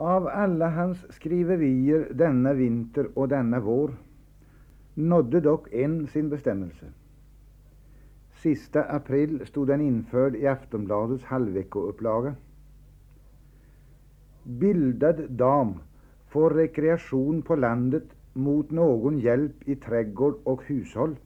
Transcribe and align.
Av 0.00 0.26
alla 0.26 0.68
hans 0.70 0.98
skriverier 1.12 2.08
denna 2.14 2.52
vinter 2.52 3.08
och 3.14 3.28
denna 3.28 3.60
vår 3.60 3.94
nådde 4.94 5.40
dock 5.40 5.72
en 5.72 6.06
sin 6.06 6.28
bestämmelse. 6.28 6.86
Sista 8.42 8.82
april 8.82 9.46
stod 9.46 9.68
den 9.68 9.80
införd 9.80 10.36
i 10.36 10.46
Aftonbladets 10.46 11.24
halvveckoupplaga. 11.24 12.34
Bildad 14.42 15.30
dam 15.30 15.74
får 16.28 16.50
rekreation 16.50 17.42
på 17.42 17.56
landet 17.56 18.04
mot 18.32 18.70
någon 18.70 19.18
hjälp 19.18 19.68
i 19.68 19.76
trädgård 19.76 20.34
och 20.44 20.64
hushåll. 20.64 21.16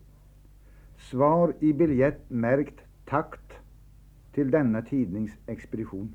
Svar 0.98 1.54
i 1.60 1.72
biljett 1.72 2.30
märkt 2.30 2.80
takt 3.04 3.52
till 4.32 4.50
denna 4.50 4.82
tidningsexpedition. 4.82 6.14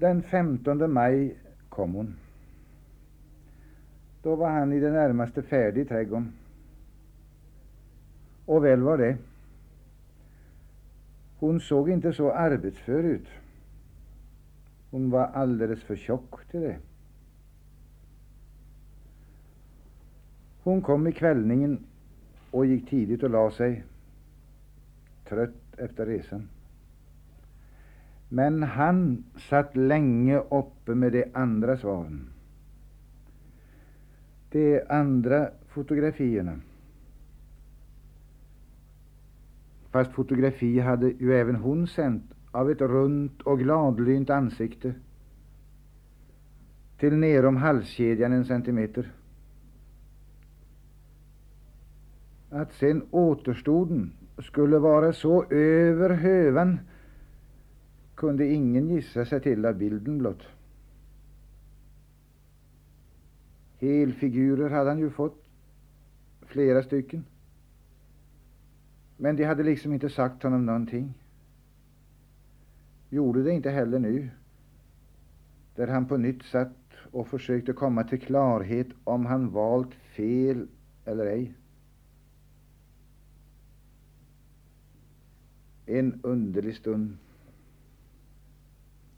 Den 0.00 0.22
15 0.22 0.92
maj 0.92 1.34
kom 1.68 1.94
hon. 1.94 2.16
Då 4.22 4.36
var 4.36 4.50
han 4.50 4.72
i 4.72 4.80
det 4.80 4.90
närmaste 4.90 5.42
färdig 5.42 5.82
i 5.82 5.84
trädgården. 5.84 6.32
Och 8.46 8.64
väl 8.64 8.80
var 8.80 8.98
det. 8.98 9.16
Hon 11.38 11.60
såg 11.60 11.90
inte 11.90 12.12
så 12.12 12.32
arbetsför 12.32 13.02
ut. 13.02 13.26
Hon 14.90 15.10
var 15.10 15.26
alldeles 15.26 15.82
för 15.82 15.96
tjock 15.96 16.50
till 16.50 16.60
det. 16.60 16.76
Hon 20.62 20.82
kom 20.82 21.06
i 21.06 21.12
kvällningen 21.12 21.78
och 22.50 22.66
gick 22.66 22.90
tidigt 22.90 23.22
och 23.22 23.30
la 23.30 23.50
sig, 23.50 23.84
trött 25.24 25.78
efter 25.78 26.06
resan. 26.06 26.48
Men 28.32 28.62
han 28.62 29.24
satt 29.36 29.76
länge 29.76 30.38
uppe 30.38 30.94
med 30.94 31.12
de 31.12 31.24
andra 31.34 31.76
svaren. 31.76 32.28
De 34.50 34.82
andra 34.88 35.50
fotografierna. 35.68 36.60
Fast 39.90 40.12
fotografi 40.12 40.78
hade 40.78 41.10
ju 41.10 41.34
även 41.34 41.56
hon 41.56 41.86
sänt 41.86 42.24
av 42.50 42.70
ett 42.70 42.80
runt 42.80 43.42
och 43.42 43.58
gladlynt 43.58 44.30
ansikte 44.30 44.94
till 46.98 47.16
nerom 47.16 47.56
halskedjan 47.56 48.32
en 48.32 48.44
centimeter. 48.44 49.12
Att 52.50 52.72
sen 52.72 53.02
återstoden 53.10 54.12
skulle 54.38 54.78
vara 54.78 55.12
så 55.12 55.44
över 55.50 56.10
hövan 56.10 56.78
kunde 58.20 58.46
ingen 58.46 58.88
gissa 58.88 59.24
sig 59.24 59.40
till 59.40 59.66
av 59.66 59.74
bilden 59.74 60.18
blott. 60.18 60.42
Helfigurer 63.78 64.70
hade 64.70 64.90
han 64.90 64.98
ju 64.98 65.10
fått, 65.10 65.44
flera 66.40 66.82
stycken. 66.82 67.24
Men 69.16 69.36
de 69.36 69.44
hade 69.44 69.62
liksom 69.62 69.92
inte 69.92 70.10
sagt 70.10 70.42
honom 70.42 70.66
någonting. 70.66 71.14
Gjorde 73.10 73.42
det 73.42 73.52
inte 73.52 73.70
heller 73.70 73.98
nu, 73.98 74.30
där 75.74 75.86
han 75.86 76.06
på 76.06 76.16
nytt 76.16 76.42
satt 76.42 76.76
och 77.10 77.28
försökte 77.28 77.72
komma 77.72 78.04
till 78.04 78.20
klarhet 78.20 78.88
om 79.04 79.26
han 79.26 79.50
valt 79.50 79.94
fel 79.94 80.68
eller 81.04 81.26
ej. 81.26 81.54
En 85.86 86.20
underlig 86.22 86.76
stund. 86.76 87.16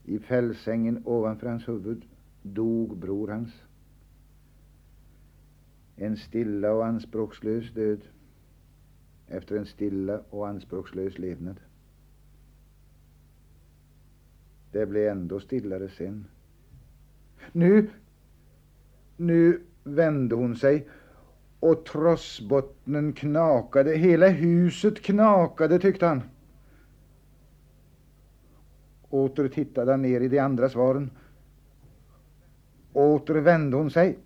I 0.04 0.18
fällsängen 0.18 1.02
ovanför 1.04 1.46
hans 1.46 1.68
huvud 1.68 2.04
dog 2.42 2.96
bror 2.96 3.28
hans. 3.28 3.62
En 5.96 6.16
stilla 6.16 6.72
och 6.72 6.86
anspråkslös 6.86 7.70
död 7.74 8.00
efter 9.26 9.56
en 9.56 9.66
stilla 9.66 10.20
och 10.30 10.48
anspråkslös 10.48 11.18
levnad. 11.18 11.60
Det 14.72 14.86
blev 14.86 15.08
ändå 15.08 15.40
stillare 15.40 15.88
sen. 15.88 16.24
Nu, 17.52 17.90
nu 19.16 19.62
vände 19.84 20.34
hon 20.34 20.56
sig 20.56 20.88
och 21.60 21.84
trossbottnen 21.84 23.12
knakade. 23.12 23.96
Hela 23.96 24.28
huset 24.28 25.02
knakade, 25.02 25.78
tyckte 25.78 26.06
han. 26.06 26.22
Åter 29.12 29.48
tittade 29.48 29.90
han 29.90 30.02
ner 30.02 30.20
i 30.20 30.28
de 30.28 30.38
andra 30.38 30.68
svaren. 30.68 31.10
Åter 32.92 33.34
vände 33.34 33.76
hon 33.76 33.90
sig. 33.90 34.18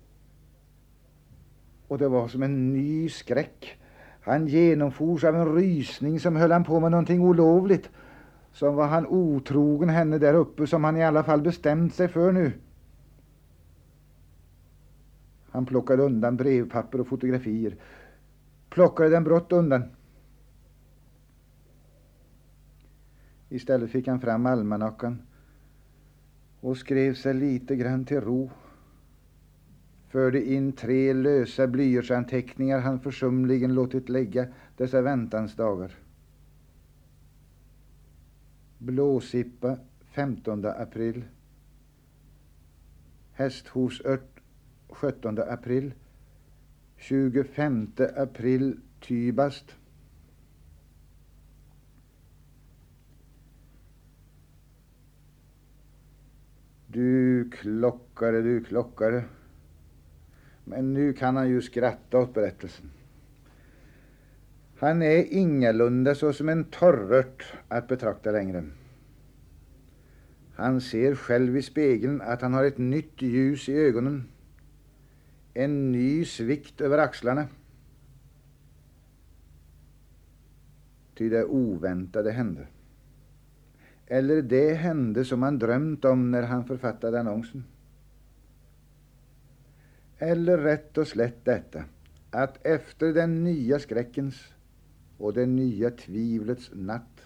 Och 1.87 1.97
det 1.97 2.07
var 2.07 2.27
som 2.27 2.43
en 2.43 2.73
ny 2.73 3.09
skräck. 3.09 3.79
Han 4.21 4.47
genomfors 4.47 5.23
av 5.23 5.35
en 5.35 5.55
rysning 5.55 6.19
som 6.19 6.35
höll 6.35 6.51
han 6.51 6.63
på 6.63 6.79
med 6.79 6.91
någonting 6.91 7.21
olovligt. 7.21 7.89
Som 8.51 8.75
var 8.75 8.87
han 8.87 9.07
otrogen 9.07 9.89
henne 9.89 10.17
där 10.17 10.33
uppe 10.33 10.67
som 10.67 10.83
han 10.83 10.97
i 10.97 11.03
alla 11.03 11.23
fall 11.23 11.41
bestämt 11.41 11.93
sig 11.93 12.07
för 12.07 12.31
nu. 12.31 12.51
Han 15.49 15.65
plockade 15.65 16.03
undan 16.03 16.37
brevpapper 16.37 17.01
och 17.01 17.07
fotografier. 17.07 17.75
Plockade 18.69 19.09
den 19.09 19.23
brått 19.23 19.51
undan. 19.51 19.83
Istället 23.49 23.91
fick 23.91 24.07
han 24.07 24.19
fram 24.19 24.45
almanackan 24.45 25.21
och 26.59 26.77
skrev 26.77 27.13
sig 27.13 27.33
lite 27.33 27.75
grann 27.75 28.05
till 28.05 28.21
ro. 28.21 28.49
Förde 30.07 30.51
in 30.51 30.71
tre 30.71 31.13
lösa 31.13 31.67
blyertsanteckningar 31.67 32.79
han 32.79 32.99
försumligen 32.99 33.73
låtit 33.73 34.09
lägga 34.09 34.47
dessa 34.77 35.01
väntans 35.01 35.55
dagar. 35.55 35.91
Blåsippa 38.77 39.77
15 40.11 40.65
april. 40.65 41.23
Hästhosört 43.33 44.39
17 44.89 45.39
april. 45.39 45.93
25 46.97 47.91
april 48.17 48.79
Tybast. 48.99 49.75
Du 56.97 57.49
klockare, 57.49 58.41
du 58.41 58.63
klockare. 58.63 59.23
Men 60.63 60.93
nu 60.93 61.13
kan 61.13 61.35
han 61.35 61.49
ju 61.49 61.61
skratta 61.61 62.17
åt 62.19 62.33
berättelsen. 62.33 62.91
Han 64.77 65.01
är 65.01 65.33
ingalunda 65.33 66.15
såsom 66.15 66.49
en 66.49 66.63
torrört 66.63 67.53
att 67.67 67.87
betrakta 67.87 68.31
längre. 68.31 68.63
Han 70.55 70.81
ser 70.81 71.15
själv 71.15 71.57
i 71.57 71.61
spegeln 71.61 72.21
att 72.21 72.41
han 72.41 72.53
har 72.53 72.63
ett 72.63 72.77
nytt 72.77 73.21
ljus 73.21 73.69
i 73.69 73.73
ögonen, 73.73 74.23
en 75.53 75.91
ny 75.91 76.25
svikt 76.25 76.81
över 76.81 76.97
axlarna. 76.97 77.47
Ty 81.15 81.29
det 81.29 81.45
oväntade 81.45 82.31
hände. 82.31 82.67
Eller 84.07 84.41
det 84.41 84.73
hände 84.73 85.25
som 85.25 85.43
han 85.43 85.59
drömt 85.59 86.05
om 86.05 86.31
när 86.31 86.43
han 86.43 86.65
författade 86.65 87.19
annonsen. 87.19 87.63
Eller 90.17 90.57
rätt 90.57 90.97
och 90.97 91.07
slätt 91.07 91.45
detta, 91.45 91.83
att 92.31 92.65
efter 92.65 93.13
den 93.13 93.43
nya 93.43 93.79
skräckens 93.79 94.53
och 95.17 95.33
det 95.33 95.45
nya 95.45 95.91
tvivlets 95.91 96.71
natt 96.73 97.21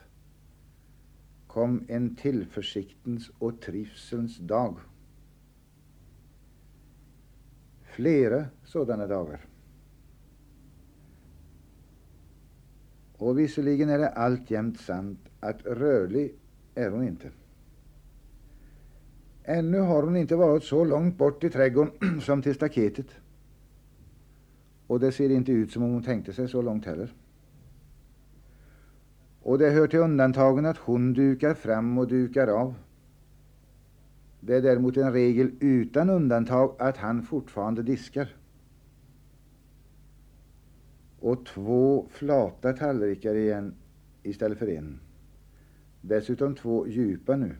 kom 1.47 1.85
en 1.87 2.15
tillförsiktens 2.15 3.31
och 3.39 3.61
trivselns 3.61 4.37
dag. 4.37 4.77
Flera 7.83 8.45
sådana 8.63 9.07
dagar. 9.07 9.45
Och 13.17 13.39
visserligen 13.39 13.89
är 13.89 13.97
det 13.97 14.09
alltjämt 14.09 14.79
sant 14.79 15.19
att 15.39 15.65
rörlig 15.65 16.40
är 16.75 16.89
hon 16.89 17.07
inte. 17.07 17.31
Ännu 19.43 19.79
har 19.79 20.03
hon 20.03 20.15
inte 20.15 20.35
varit 20.35 20.63
så 20.63 20.83
långt 20.83 21.17
bort 21.17 21.43
i 21.43 21.49
trädgården 21.49 22.21
som 22.21 22.41
till 22.41 22.55
staketet. 22.55 23.07
Och 24.87 24.99
det 24.99 25.11
ser 25.11 25.29
inte 25.29 25.51
ut 25.51 25.71
som 25.71 25.83
om 25.83 25.91
hon 25.91 26.03
tänkte 26.03 26.33
sig 26.33 26.47
så 26.47 26.61
långt 26.61 26.85
heller. 26.85 27.13
Och 29.41 29.57
det 29.57 29.69
hör 29.69 29.87
till 29.87 29.99
undantagen 29.99 30.65
att 30.65 30.77
hon 30.77 31.13
dukar 31.13 31.53
fram 31.53 31.97
och 31.97 32.07
dukar 32.07 32.47
av. 32.47 32.73
Det 34.39 34.55
är 34.55 34.61
däremot 34.61 34.97
en 34.97 35.13
regel 35.13 35.51
utan 35.59 36.09
undantag 36.09 36.75
att 36.79 36.97
han 36.97 37.23
fortfarande 37.23 37.83
diskar. 37.83 38.35
Och 41.19 41.45
två 41.45 42.07
flata 42.09 42.73
tallrikar 42.73 43.35
igen 43.35 43.73
istället 44.23 44.59
för 44.59 44.67
en. 44.67 44.99
Dessutom 46.01 46.55
två 46.55 46.87
djupa 46.87 47.35
nu. 47.35 47.55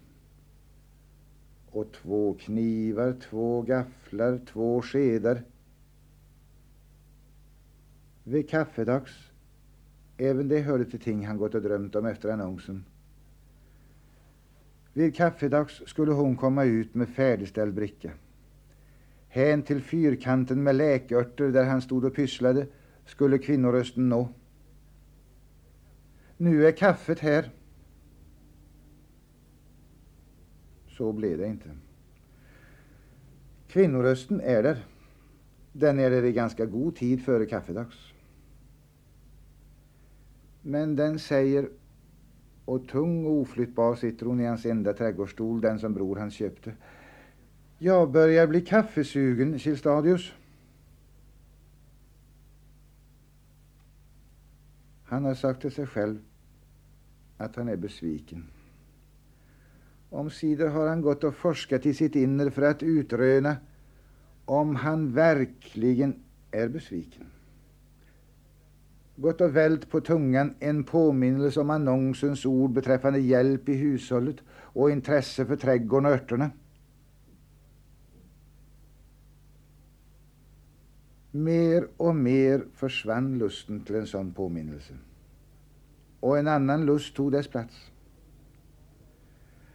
Och 1.72 1.92
två 1.92 2.34
knivar, 2.40 3.16
två 3.30 3.62
gafflar, 3.62 4.40
två 4.46 4.82
skedar. 4.82 5.44
Vid 8.24 8.50
kaffedags, 8.50 9.12
även 10.18 10.48
det 10.48 10.60
hörde 10.60 10.86
till 10.86 11.00
ting 11.00 11.28
han 11.28 11.38
gått 11.38 11.56
och 11.56 11.62
drömt 11.62 11.96
om 11.96 12.06
efter 12.06 12.30
annonsen. 12.30 12.86
Vid 14.94 15.16
kaffedags 15.16 15.82
skulle 15.86 16.12
hon 16.12 16.36
komma 16.36 16.64
ut 16.64 16.96
med 16.96 17.10
färdigställd 17.10 17.74
bricka. 17.74 18.12
Hän 19.28 19.64
till 19.64 19.82
fyrkanten 19.82 20.64
med 20.64 20.76
läkörter 20.76 21.52
där 21.52 21.66
han 21.66 21.82
stod 21.82 22.06
och 22.06 22.16
pysslade 22.16 22.68
skulle 23.06 23.38
kvinnorösten 23.38 24.10
nå. 24.10 24.30
Nu 26.38 26.68
är 26.68 26.72
kaffet 26.72 27.20
här. 27.20 27.50
Så 30.98 31.12
blev 31.12 31.38
det 31.38 31.48
inte. 31.48 31.70
Kvinnorösten 33.68 34.42
är 34.42 34.64
där. 34.64 34.86
Den 35.74 36.00
är 36.00 36.10
där 36.10 36.24
i 36.24 36.32
ganska 36.32 36.66
god 36.66 36.96
tid 36.96 37.26
före 37.26 37.46
kaffedags. 37.46 37.96
Men 40.62 40.96
den 40.96 41.20
säger, 41.20 41.70
och 42.66 42.88
tung 42.88 43.26
och 43.26 43.32
oflyttbar 43.32 43.96
sitter 43.96 44.26
hon 44.26 44.40
i 44.40 44.46
hans 44.46 44.66
enda 44.66 44.94
trädgårdsstol, 44.94 45.62
den 45.62 45.80
som 45.80 45.94
bror 45.94 46.16
hans 46.16 46.34
köpte. 46.34 46.74
Jag 47.78 48.12
börjar 48.12 48.48
bli 48.48 48.62
kaffesugen, 48.62 49.60
Kilstadius. 49.60 50.34
Han 55.04 55.26
har 55.26 55.36
sagt 55.36 55.62
till 55.62 55.72
sig 55.72 55.88
själv 55.88 56.20
att 57.38 57.56
han 57.56 57.70
är 57.70 57.76
besviken. 57.76 58.48
Omsider 60.12 60.68
har 60.68 60.88
han 60.88 61.02
gått 61.02 61.24
och 61.24 61.36
forskat 61.36 61.86
i 61.86 61.94
sitt 61.94 62.16
inre 62.16 62.52
för 62.52 62.62
att 62.62 62.84
utröna 62.84 63.58
om 64.46 64.76
han 64.76 65.14
verkligen 65.14 66.16
är 66.52 66.68
besviken. 66.68 67.26
Gått 69.16 69.42
och 69.42 69.56
vält 69.56 69.90
på 69.90 70.02
tungan 70.02 70.56
en 70.60 70.84
påminnelse 70.84 71.60
om 71.60 71.70
annonsens 71.70 72.46
ord 72.46 72.72
beträffande 72.72 73.20
hjälp 73.20 73.70
i 73.70 73.74
hushållet 73.74 74.36
och 74.50 74.92
intresse 74.92 75.46
för 75.46 75.56
trädgården 75.56 76.06
och 76.06 76.12
örterna. 76.12 76.52
Mer 81.32 81.88
och 81.98 82.16
mer 82.16 82.66
försvann 82.74 83.38
lusten 83.38 83.82
till 83.82 83.96
en 83.96 84.08
sån 84.08 84.34
påminnelse. 84.34 84.94
Och 86.20 86.38
en 86.38 86.48
annan 86.48 86.86
lust 86.86 87.16
tog 87.16 87.32
dess 87.32 87.48
plats. 87.48 87.91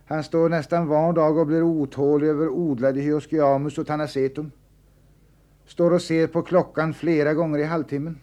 Han 0.08 0.25
står 0.25 0.49
nästan 0.49 0.87
var 0.87 1.12
dag 1.12 1.38
och 1.38 1.47
blir 1.47 1.62
otålig 1.62 2.29
över 2.29 2.49
odlade 2.49 3.00
hyoscyamus 3.00 3.79
och 3.79 3.87
tanacetum. 3.87 4.50
Står 5.64 5.91
och 5.91 6.03
ser 6.03 6.26
på 6.26 6.43
klockan 6.43 6.94
flera 6.94 7.35
gånger 7.35 7.58
i 7.58 7.64
halvtimmen. 7.64 8.20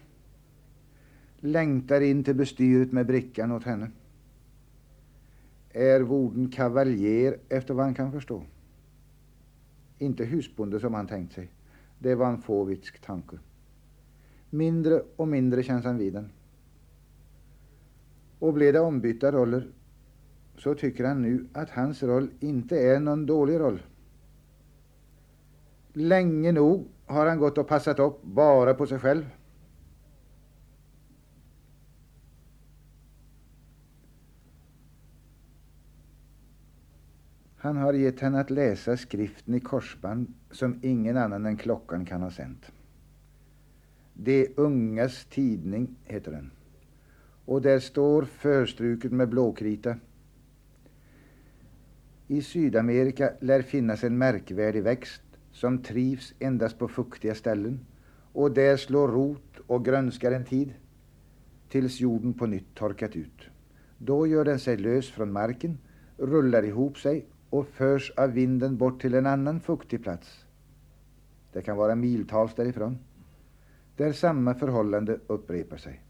Längtar 1.40 2.02
in 2.02 2.24
till 2.24 2.36
bestyret 2.36 2.92
med 2.92 3.06
brickan 3.06 3.52
åt 3.52 3.64
henne. 3.64 3.92
Är 5.70 6.02
vorden 6.02 6.52
kavaljer 6.52 7.38
efter 7.50 7.74
vad 7.74 7.86
han 7.86 7.94
kan 7.94 8.12
förstå. 8.12 8.44
Inte 9.98 10.26
husbonde 10.26 10.80
som 10.80 10.94
han 10.94 11.08
tänkt 11.08 11.34
sig. 11.34 11.52
Det 12.00 12.16
var 12.16 12.30
en 12.30 12.42
fåvitsk 12.42 13.02
tanke. 13.02 13.38
Mindre 14.50 15.04
och 15.16 15.28
mindre 15.28 15.64
känns 15.64 15.86
han 15.86 15.98
vid 15.98 16.14
den. 16.14 16.30
Och 18.40 18.54
blev 18.54 18.74
det 18.74 18.80
ombytta 18.80 19.32
roller 19.32 19.68
så 20.58 20.76
tycker 20.76 21.06
han 21.06 21.22
nu 21.22 21.48
att 21.54 21.70
hans 21.70 22.04
roll 22.04 22.30
inte 22.40 22.80
är 22.80 23.00
någon 23.00 23.26
dålig 23.26 23.60
roll. 23.60 23.82
Länge 25.94 26.52
nog 26.52 26.88
har 27.06 27.26
han 27.26 27.40
gått 27.40 27.58
och 27.58 27.68
passat 27.68 28.00
upp 28.00 28.24
bara 28.24 28.74
på 28.74 28.88
sig 28.88 29.00
själv. 29.00 29.30
Han 37.58 37.78
har 37.78 37.94
gett 37.94 38.20
henne 38.20 38.40
att 38.40 38.50
läsa 38.50 38.98
skriften 38.98 39.54
i 39.54 39.60
korsband 39.60 40.34
som 40.52 40.80
ingen 40.82 41.18
annan 41.18 41.46
än 41.46 41.58
klockan 41.58 42.06
kan 42.06 42.22
ha 42.22 42.32
sänt. 42.32 42.72
De 44.14 44.48
ungas 44.56 45.26
tidning 45.26 45.96
heter 46.04 46.32
den. 46.32 46.52
Och 47.46 47.62
där 47.62 47.80
står 47.80 48.24
förstruket 48.24 49.12
med 49.12 49.30
blåkrita. 49.30 49.96
I 52.28 52.42
Sydamerika 52.42 53.34
lär 53.40 53.62
finnas 53.62 54.04
en 54.04 54.18
märkvärdig 54.18 54.84
växt 54.84 55.24
som 55.52 55.84
trivs 55.84 56.34
endast 56.40 56.80
på 56.80 56.88
fuktiga 56.88 57.36
ställen 57.36 57.80
och 58.34 58.52
där 58.52 58.78
slår 58.78 59.08
rot 59.08 59.60
och 59.68 59.86
grönskar 59.86 60.32
en 60.32 60.46
tid 60.46 60.74
tills 61.70 62.00
jorden 62.00 62.34
på 62.34 62.46
nytt 62.46 62.76
torkat 62.76 63.16
ut. 63.16 63.50
Då 63.98 64.28
gör 64.28 64.46
den 64.46 64.60
sig 64.60 64.78
lös 64.78 65.12
från 65.12 65.32
marken, 65.32 65.78
rullar 66.18 66.64
ihop 66.64 66.98
sig 66.98 67.26
och 67.50 67.68
förs 67.68 68.12
av 68.12 68.32
vinden 68.32 68.78
bort 68.78 69.02
till 69.02 69.14
en 69.14 69.26
annan 69.26 69.60
fuktig 69.60 70.04
plats. 70.04 70.46
Det 71.54 71.62
kan 71.62 71.78
vara 71.78 71.96
miltals 71.96 72.56
därifrån, 72.56 73.00
där 73.98 74.12
samma 74.12 74.54
förhållande 74.54 75.20
upprepar 75.28 75.78
sig. 75.78 76.02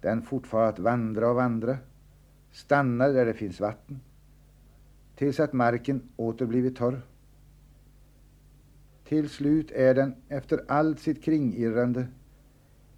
Den 0.00 0.22
fortfar 0.22 0.62
att 0.62 0.78
vandra 0.78 1.28
och 1.28 1.36
vandra, 1.36 1.78
stannar 2.52 3.12
där 3.12 3.26
det 3.26 3.34
finns 3.34 3.60
vatten, 3.60 4.00
tills 5.20 5.40
att 5.40 5.52
marken 5.52 6.02
åter 6.16 6.46
blivit 6.46 6.76
torr. 6.76 7.02
Till 9.04 9.28
slut 9.28 9.70
är 9.70 9.94
den, 9.94 10.14
efter 10.28 10.64
allt 10.68 11.00
sitt 11.00 11.24
kringirrande, 11.24 12.06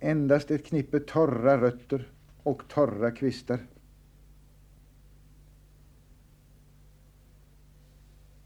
endast 0.01 0.51
ett 0.51 0.67
knippe 0.67 1.01
torra 1.01 1.61
rötter 1.61 2.13
och 2.43 2.69
torra 2.69 3.11
kvistar. 3.11 3.59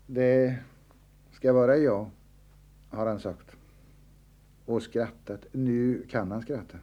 Det 0.06 0.58
ska 1.32 1.52
vara 1.52 1.76
jag, 1.76 2.10
har 2.88 3.06
han 3.06 3.20
sagt. 3.20 3.56
Och 4.64 4.82
skrattat. 4.82 5.46
Nu 5.52 6.06
kan 6.10 6.30
han 6.30 6.42
skratta. 6.42 6.78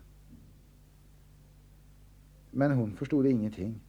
Men 2.52 2.72
hon 2.72 2.96
förstod 2.96 3.28
ingenting. 3.28 3.80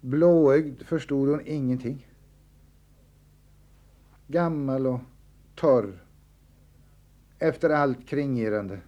Blåögd 0.00 0.82
förstod 0.82 1.28
hon 1.28 1.46
ingenting. 1.46 2.06
Gammal 4.26 4.86
och 4.86 5.00
torr. 5.54 6.04
Efter 7.38 7.70
allt 7.70 8.08
kringgirande. 8.08 8.80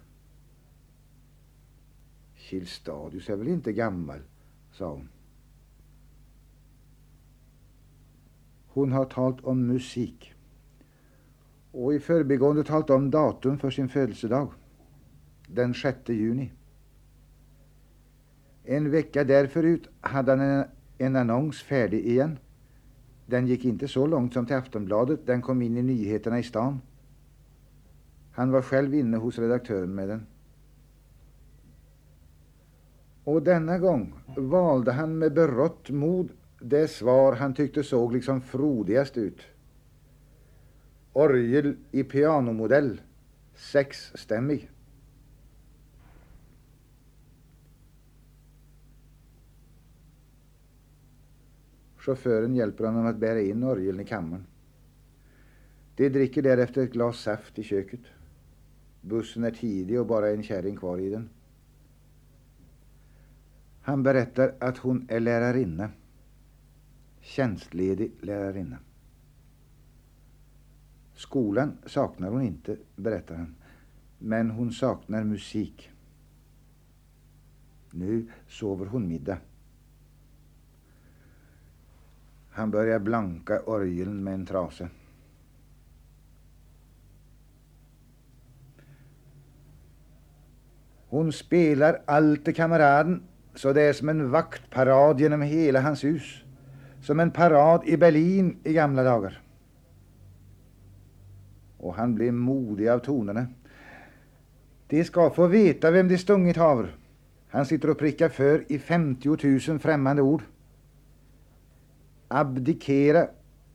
Kilstadius 2.35 3.29
är 3.29 3.35
väl 3.35 3.47
inte 3.47 3.73
gammal, 3.73 4.19
sa 4.71 4.89
hon. 4.91 5.09
Hon 8.67 8.91
har 8.91 9.05
talat 9.05 9.41
om 9.43 9.67
musik. 9.67 10.33
Och 11.71 11.93
i 11.93 11.99
förbigående 11.99 12.63
talat 12.63 12.89
om 12.89 13.11
datum 13.11 13.57
för 13.57 13.69
sin 13.69 13.89
födelsedag. 13.89 14.51
Den 15.47 15.73
6 15.73 16.09
juni. 16.09 16.51
En 18.63 18.91
vecka 18.91 19.23
därförut 19.23 19.89
hade 20.01 20.31
han 20.31 20.41
en, 20.41 20.65
en 20.97 21.15
annons 21.15 21.63
färdig 21.63 22.05
igen. 22.05 22.37
Den 23.25 23.47
gick 23.47 23.65
inte 23.65 23.87
så 23.87 24.07
långt 24.07 24.33
som 24.33 24.45
till 24.45 24.55
Aftonbladet. 24.55 25.25
Den 25.25 25.41
kom 25.41 25.61
in 25.61 25.77
i 25.77 25.81
nyheterna 25.81 26.39
i 26.39 26.43
stan. 26.43 26.81
Han 28.31 28.51
var 28.51 28.61
själv 28.61 28.95
inne 28.95 29.17
hos 29.17 29.39
redaktören 29.39 29.95
med 29.95 30.09
den. 30.09 30.25
Och 33.23 33.43
denna 33.43 33.77
gång 33.77 34.13
valde 34.37 34.91
han 34.91 35.17
med 35.17 35.33
berått 35.33 35.89
mod 35.89 36.29
det 36.59 36.87
svar 36.87 37.33
han 37.33 37.53
tyckte 37.53 37.83
såg 37.83 38.13
liksom 38.13 38.41
frodigast 38.41 39.17
ut. 39.17 39.41
Orgel 41.13 41.75
i 41.91 42.03
pianomodell, 42.03 43.01
sexstämmig. 43.55 44.69
Chauffören 52.05 52.55
hjälper 52.55 52.85
honom 52.85 53.05
att 53.05 53.17
bära 53.17 53.41
in 53.41 53.63
orgeln 53.63 53.99
i 53.99 54.05
kammaren. 54.05 54.45
De 55.95 56.09
dricker 56.09 56.41
därefter 56.41 56.83
ett 56.83 56.93
glas 56.93 57.19
saft 57.19 57.59
i 57.59 57.63
köket. 57.63 58.01
Bussen 59.01 59.43
är 59.43 59.51
tidig 59.51 59.99
och 59.99 60.07
bara 60.07 60.29
en 60.29 60.43
kärring 60.43 60.75
kvar 60.75 60.97
i 60.97 61.09
den. 61.09 61.29
Han 63.81 64.03
berättar 64.03 64.55
att 64.59 64.77
hon 64.77 65.05
är 65.09 65.19
lärarinna 65.19 65.89
tjänstledig 67.25 68.11
lärarinna. 68.21 68.77
Skolan 71.15 71.77
saknar 71.85 72.31
hon 72.31 72.41
inte, 72.41 72.77
berättar 72.95 73.35
han, 73.35 73.55
men 74.19 74.51
hon 74.51 74.71
saknar 74.71 75.23
musik. 75.23 75.91
Nu 77.91 78.31
sover 78.47 78.85
hon 78.85 79.07
middag. 79.07 79.37
Han 82.55 82.71
börjar 82.71 82.99
blanka 82.99 83.61
orgeln 83.61 84.23
med 84.23 84.33
en 84.33 84.45
trase. 84.45 84.89
Hon 91.09 91.33
spelar 91.33 92.01
allt 92.05 92.45
till 92.45 92.55
kamraden 92.55 93.23
så 93.55 93.73
det 93.73 93.81
är 93.81 93.93
som 93.93 94.09
en 94.09 94.29
vaktparad 94.29 95.19
genom 95.19 95.41
hela 95.41 95.81
hans 95.81 96.03
hus. 96.03 96.43
Som 97.01 97.19
en 97.19 97.31
parad 97.31 97.87
i 97.87 97.97
Berlin 97.97 98.57
i 98.63 98.73
gamla 98.73 99.03
dagar. 99.03 99.41
Och 101.77 101.95
han 101.95 102.15
blir 102.15 102.31
modig 102.31 102.87
av 102.87 102.99
tonerna. 102.99 103.47
De 104.87 105.03
ska 105.03 105.29
få 105.29 105.47
veta 105.47 105.91
vem 105.91 106.07
de 106.07 106.17
stungit 106.17 106.57
haver. 106.57 106.95
Han 107.47 107.65
sitter 107.65 107.89
och 107.89 107.99
prickar 107.99 108.29
för 108.29 108.71
i 108.71 108.79
50 108.79 109.69
000 109.71 109.79
främmande 109.79 110.21
ord. 110.21 110.41
Abdikera, 112.27 113.27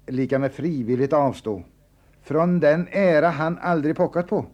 lika 0.07 0.39
med 0.39 0.53
frivilligt 0.53 1.13
avstå. 1.13 1.63
Från 2.23 2.61
den 2.61 2.89
ära 2.91 3.29
han 3.29 3.59
aldrig 3.63 3.97
pockat 3.97 4.29
på. 4.29 4.47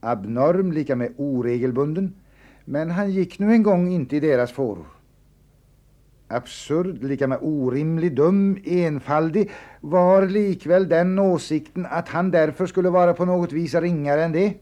Abnorm, 0.00 0.72
lika 0.72 0.96
med 0.96 1.12
oregelbunden. 1.16 2.14
Men 2.64 2.90
han 2.90 3.10
gick 3.10 3.38
nu 3.38 3.52
en 3.52 3.62
gång 3.62 3.88
inte 3.88 4.16
i 4.16 4.20
deras 4.20 4.52
fåror. 4.52 4.86
Absurd, 6.28 7.04
lika 7.04 7.26
med 7.26 7.38
orimlig, 7.42 8.16
dum, 8.16 8.58
enfaldig, 8.64 9.50
var 9.80 10.26
likväl 10.26 10.88
den 10.88 11.18
åsikten 11.18 11.86
att 11.90 12.08
han 12.08 12.30
därför 12.30 12.66
skulle 12.66 12.90
vara 12.90 13.14
på 13.14 13.24
något 13.24 13.52
vis 13.52 13.74
ringare 13.74 14.24
än 14.24 14.32
det. 14.32 14.54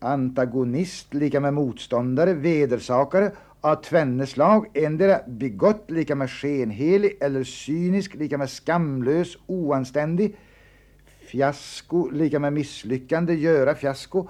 Antagonist, 0.00 1.14
lika 1.14 1.40
med 1.40 1.54
motståndare, 1.54 2.34
vedersakare 2.34 3.30
av 3.62 3.78
tvenne 3.84 4.26
slag, 4.26 4.66
endera 4.74 5.20
bigott, 5.26 5.90
lika 5.94 6.16
med 6.18 6.30
skenhelig, 6.30 7.14
eller 7.22 7.44
cynisk, 7.46 8.14
lika 8.18 8.38
med 8.38 8.50
skamlös, 8.50 9.36
oanständig, 9.46 10.32
fiasko, 11.30 12.08
lika 12.10 12.38
med 12.42 12.52
misslyckande, 12.52 13.34
göra 13.38 13.74
fiasko, 13.74 14.26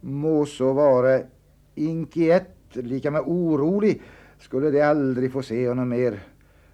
må 0.00 0.44
så 0.46 0.72
vara 0.72 1.18
inkiet, 1.74 2.52
lika 2.74 3.10
med 3.10 3.26
orolig, 3.26 3.98
skulle 4.38 4.70
de 4.70 4.80
aldrig 4.86 5.32
få 5.32 5.42
se 5.42 5.68
honom 5.68 5.88
mer. 5.88 6.20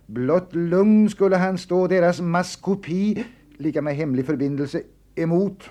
Blott 0.07 0.55
lugn 0.55 1.09
skulle 1.09 1.41
han 1.41 1.59
stå 1.59 1.87
deras 1.89 2.21
maskopi, 2.21 3.25
lika 3.57 3.83
med 3.83 3.97
hemlig 3.97 4.27
förbindelse, 4.27 4.83
emot. 5.15 5.71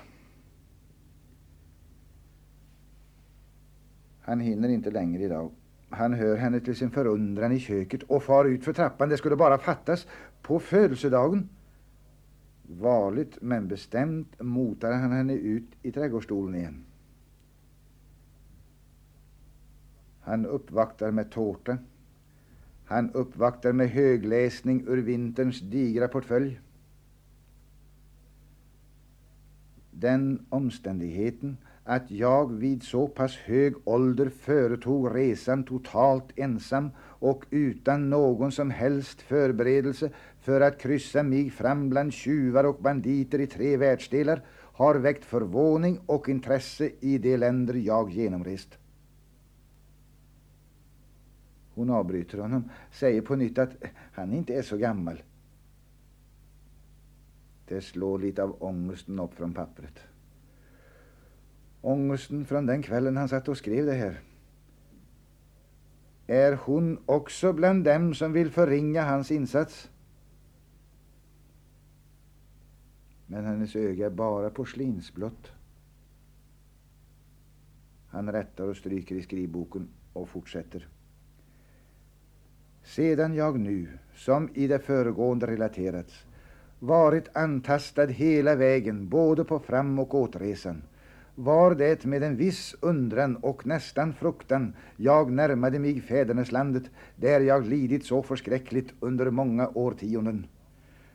Han 4.22 4.40
hinner 4.40 4.68
inte 4.68 4.90
längre 4.90 5.22
idag. 5.22 5.50
Han 5.92 6.12
hör 6.12 6.36
henne 6.36 6.60
till 6.60 6.76
sin 6.76 6.90
förundran 6.90 7.52
i 7.52 7.58
köket 7.58 8.02
och 8.02 8.22
far 8.22 8.44
ut 8.44 8.64
för 8.64 8.72
trappan. 8.72 9.08
Det 9.08 9.16
skulle 9.16 9.36
bara 9.36 9.58
fattas 9.58 10.06
på 10.42 10.58
födelsedagen. 10.58 11.48
Varligt 12.62 13.38
men 13.42 13.68
bestämt 13.68 14.42
motar 14.42 14.92
han 14.92 15.12
henne 15.12 15.34
ut 15.34 15.68
i 15.82 15.92
trädgårdsstolen 15.92 16.54
igen. 16.54 16.84
Han 20.20 20.46
uppvaktar 20.46 21.10
med 21.10 21.30
tårta. 21.30 21.78
Han 22.84 23.10
uppvaktar 23.10 23.72
med 23.72 23.90
högläsning 23.90 24.84
ur 24.88 24.96
vinterns 24.96 25.60
digra 25.60 26.08
portfölj. 26.08 26.60
Den 29.90 30.46
omständigheten 30.48 31.56
att 31.84 32.10
jag 32.10 32.52
vid 32.52 32.82
så 32.82 33.08
pass 33.08 33.36
hög 33.36 33.74
ålder 33.84 34.28
företog 34.28 35.16
resan 35.16 35.64
totalt 35.64 36.24
ensam 36.36 36.90
och 36.98 37.44
utan 37.50 38.10
någon 38.10 38.52
som 38.52 38.70
helst 38.70 39.22
förberedelse 39.22 40.10
för 40.40 40.60
att 40.60 40.80
kryssa 40.80 41.22
mig 41.22 41.50
fram 41.50 41.90
bland 41.90 42.12
tjuvar 42.12 42.64
och 42.64 42.82
banditer 42.82 43.40
i 43.40 43.46
tre 43.46 43.76
världsdelar 43.76 44.42
har 44.50 44.94
väckt 44.94 45.24
förvåning 45.24 46.00
och 46.06 46.28
intresse 46.28 46.90
i 47.00 47.18
de 47.18 47.36
länder 47.36 47.74
jag 47.74 48.10
genomrest. 48.10 48.78
Hon 51.74 51.90
avbryter 51.90 52.38
honom, 52.38 52.70
säger 52.92 53.20
på 53.20 53.36
nytt 53.36 53.58
att 53.58 53.70
han 54.12 54.32
inte 54.32 54.54
är 54.54 54.62
så 54.62 54.76
gammal. 54.76 55.22
Det 57.68 57.80
slår 57.80 58.18
lite 58.18 58.42
av 58.42 58.56
ångesten 58.62 59.20
upp 59.20 59.34
från 59.34 59.54
pappret. 59.54 60.11
Ångesten 61.82 62.44
från 62.44 62.66
den 62.66 62.82
kvällen 62.82 63.16
han 63.16 63.28
satt 63.28 63.48
och 63.48 63.56
skrev 63.56 63.86
det 63.86 63.92
här. 63.92 64.20
Är 66.26 66.52
hon 66.52 66.98
också 67.06 67.52
bland 67.52 67.84
dem 67.84 68.14
som 68.14 68.32
vill 68.32 68.50
förringa 68.50 69.02
hans 69.02 69.30
insats? 69.30 69.90
Men 73.26 73.44
hennes 73.44 73.76
öga 73.76 74.06
är 74.06 74.10
bara 74.10 74.50
porslinsblått. 74.50 75.52
Han 78.08 78.32
rättar 78.32 78.68
och 78.68 78.76
stryker 78.76 79.14
i 79.14 79.22
skrivboken 79.22 79.88
och 80.12 80.28
fortsätter. 80.28 80.88
Sedan 82.82 83.34
jag 83.34 83.60
nu, 83.60 83.88
som 84.14 84.48
i 84.54 84.66
det 84.66 84.78
föregående 84.78 85.46
relaterats, 85.46 86.26
varit 86.78 87.36
antastad 87.36 88.06
hela 88.06 88.54
vägen 88.54 89.08
både 89.08 89.44
på 89.44 89.58
fram 89.58 89.98
och 89.98 90.14
åtresan, 90.14 90.82
var 91.34 91.74
det 91.74 92.04
med 92.04 92.22
en 92.22 92.36
viss 92.36 92.74
undran 92.80 93.36
och 93.36 93.66
nästan 93.66 94.14
fruktan 94.14 94.74
jag 94.96 95.32
närmade 95.32 95.78
mig 95.78 96.00
fäderneslandet, 96.00 96.82
där 97.16 97.40
jag 97.40 97.66
lidit 97.66 98.06
så 98.06 98.22
förskräckligt 98.22 98.94
under 99.00 99.30
många 99.30 99.68
årtionden. 99.74 100.46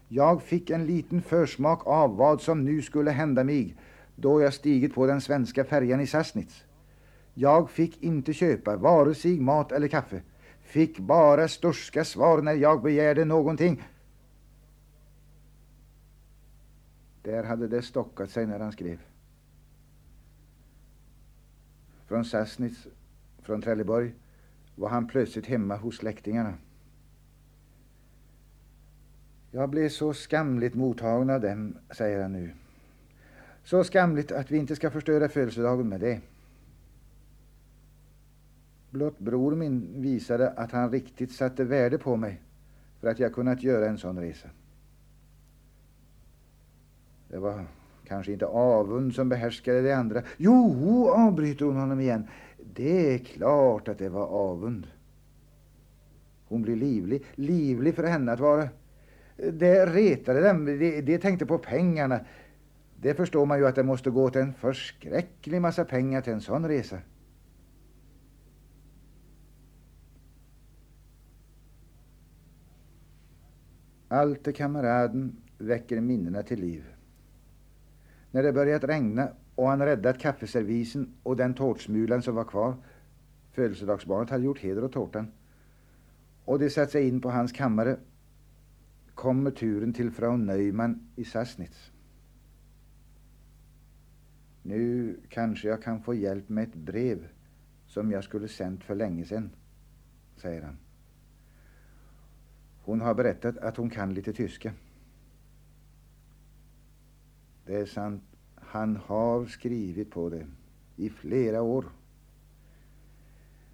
Jag 0.08 0.44
fick 0.44 0.70
en 0.70 0.86
liten 0.86 1.22
försmak 1.22 1.88
av 1.88 2.16
vad 2.16 2.42
som 2.42 2.66
nu 2.66 2.82
skulle 2.82 3.12
hända 3.12 3.44
mig, 3.44 3.76
då 4.16 4.42
jag 4.42 4.54
stigit 4.54 4.96
på 4.96 5.06
den 5.06 5.22
svenska 5.22 5.64
färjan 5.64 6.02
i 6.02 6.08
Sassnitz. 6.08 6.64
Jag 7.34 7.70
fick 7.70 8.04
inte 8.04 8.34
köpa 8.34 8.76
vare 8.76 9.16
sig 9.16 9.40
mat 9.40 9.72
eller 9.72 9.88
kaffe, 9.88 10.22
fick 10.62 11.00
bara 11.00 11.48
sturska 11.48 12.06
svar 12.06 12.42
när 12.42 12.54
jag 12.54 12.82
begärde 12.82 13.26
någonting. 13.26 13.84
Där 17.24 17.44
hade 17.44 17.68
det 17.68 17.82
stockat 17.82 18.30
sig 18.30 18.48
när 18.48 18.60
han 18.60 18.72
skrev. 18.72 19.00
Från 22.08 22.26
Sassnitz, 22.26 22.88
från 23.42 23.62
Trelleborg, 23.62 24.14
var 24.76 24.90
han 24.90 25.08
plötsligt 25.08 25.46
hemma 25.46 25.76
hos 25.76 25.98
släktingarna. 25.98 26.54
Jag 29.52 29.70
blev 29.70 29.90
så 29.90 30.14
skamligt 30.14 30.76
mottagen 30.76 31.30
av 31.30 31.42
dem, 31.42 31.78
säger 31.92 32.22
han 32.22 32.34
nu. 32.34 32.54
Så 33.64 33.84
skamligt 33.84 34.32
att 34.32 34.52
vi 34.52 34.58
inte 34.58 34.76
ska 34.76 34.92
förstöra 34.92 35.30
födelsedagen 35.30 35.90
med 35.90 36.00
det. 36.00 36.22
Blott 38.90 39.20
bror 39.20 39.56
min 39.56 40.02
visade 40.02 40.50
att 40.50 40.72
han 40.72 40.92
riktigt 40.92 41.32
satte 41.32 41.64
värde 41.64 41.98
på 41.98 42.16
mig 42.16 42.42
för 43.00 43.08
att 43.08 43.20
jag 43.20 43.34
kunnat 43.34 43.64
göra 43.64 43.88
en 43.88 43.98
sån 43.98 44.20
resa. 44.20 44.50
Det 47.28 47.38
var 47.38 47.66
kanske 48.08 48.32
inte 48.32 48.46
avund 48.46 49.16
som 49.16 49.30
behärskade 49.30 49.82
det 49.82 49.98
andra. 49.98 50.22
Jo, 50.38 51.10
avbryter 51.10 51.66
hon 51.66 51.76
honom 51.76 52.00
igen. 52.00 52.28
Det 52.74 53.14
är 53.14 53.18
klart 53.18 53.88
att 53.88 53.98
det 53.98 54.10
var 54.10 54.26
avund. 54.26 54.88
Hon 56.48 56.62
blir 56.62 56.76
livlig, 56.76 57.24
livlig 57.36 57.96
för 57.96 58.04
henne 58.04 58.32
att 58.32 58.40
vara. 58.40 58.70
Det 59.38 59.86
retade 59.86 60.42
dem, 60.42 60.66
de, 60.66 61.02
de 61.02 61.18
tänkte 61.18 61.46
på 61.46 61.58
pengarna. 61.58 62.20
Det 63.02 63.14
förstår 63.14 63.46
man 63.46 63.58
ju 63.58 63.68
att 63.68 63.76
det 63.76 63.84
måste 63.84 64.10
gå 64.10 64.24
åt 64.24 64.36
en 64.36 64.54
förskräcklig 64.54 65.62
massa 65.62 65.86
pengar 65.86 66.22
till 66.22 66.34
en 66.34 66.42
sån 66.42 66.68
resa. 66.68 66.98
Alte 74.08 74.54
kamraden 74.54 75.36
väcker 75.58 76.02
minnena 76.02 76.44
till 76.44 76.60
liv. 76.60 76.97
När 78.32 78.44
det 78.44 78.54
börjat 78.54 78.84
regna 78.84 79.30
och 79.56 79.68
han 79.68 79.82
räddat 79.82 80.20
kaffeservisen 80.20 81.14
och 81.24 81.36
den 81.36 81.54
tårtsmulan 81.54 82.22
som 82.22 82.36
var 82.36 82.44
kvar, 82.44 82.76
födelsedagsbarnet 83.52 84.30
hade 84.30 84.44
gjort 84.44 84.60
heder 84.60 84.84
åt 84.84 84.94
tårtan, 84.94 85.32
och 86.46 86.60
de 86.60 86.70
satt 86.70 86.92
sig 86.92 87.08
in 87.08 87.22
på 87.22 87.30
hans 87.30 87.52
kammare, 87.52 87.98
kommer 89.16 89.52
turen 89.52 89.94
till 89.94 90.12
frau 90.12 90.38
Neumann 90.38 91.10
i 91.16 91.26
Sassnitz. 91.26 91.92
Nu 94.62 95.16
kanske 95.30 95.68
jag 95.68 95.84
kan 95.84 96.02
få 96.02 96.14
hjälp 96.14 96.50
med 96.50 96.64
ett 96.64 96.76
brev 96.76 97.28
som 97.88 98.12
jag 98.12 98.24
skulle 98.24 98.48
sänt 98.48 98.84
för 98.84 98.96
länge 98.96 99.26
sedan, 99.26 99.50
säger 100.36 100.62
han. 100.62 100.78
Hon 102.82 103.02
har 103.02 103.14
berättat 103.14 103.58
att 103.58 103.78
hon 103.78 103.90
kan 103.90 104.14
lite 104.14 104.34
tyska. 104.34 104.72
Det 107.68 107.76
är 107.76 107.86
sant. 107.86 108.24
Han 108.56 108.96
har 108.96 109.46
skrivit 109.46 110.12
på 110.12 110.30
det 110.30 110.48
i 110.96 111.10
flera 111.10 111.62
år. 111.62 111.86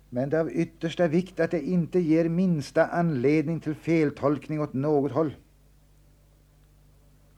Men 0.10 0.30
det 0.30 0.38
är 0.38 0.42
av 0.42 0.52
yttersta 0.52 1.08
vikt 1.08 1.40
att 1.40 1.52
det 1.52 1.62
inte 1.62 2.00
ger 2.00 2.30
minsta 2.30 2.86
anledning 2.86 3.60
till 3.60 3.76
feltolkning 3.76 4.62
åt 4.62 4.74
något 4.74 5.12
håll. 5.12 5.36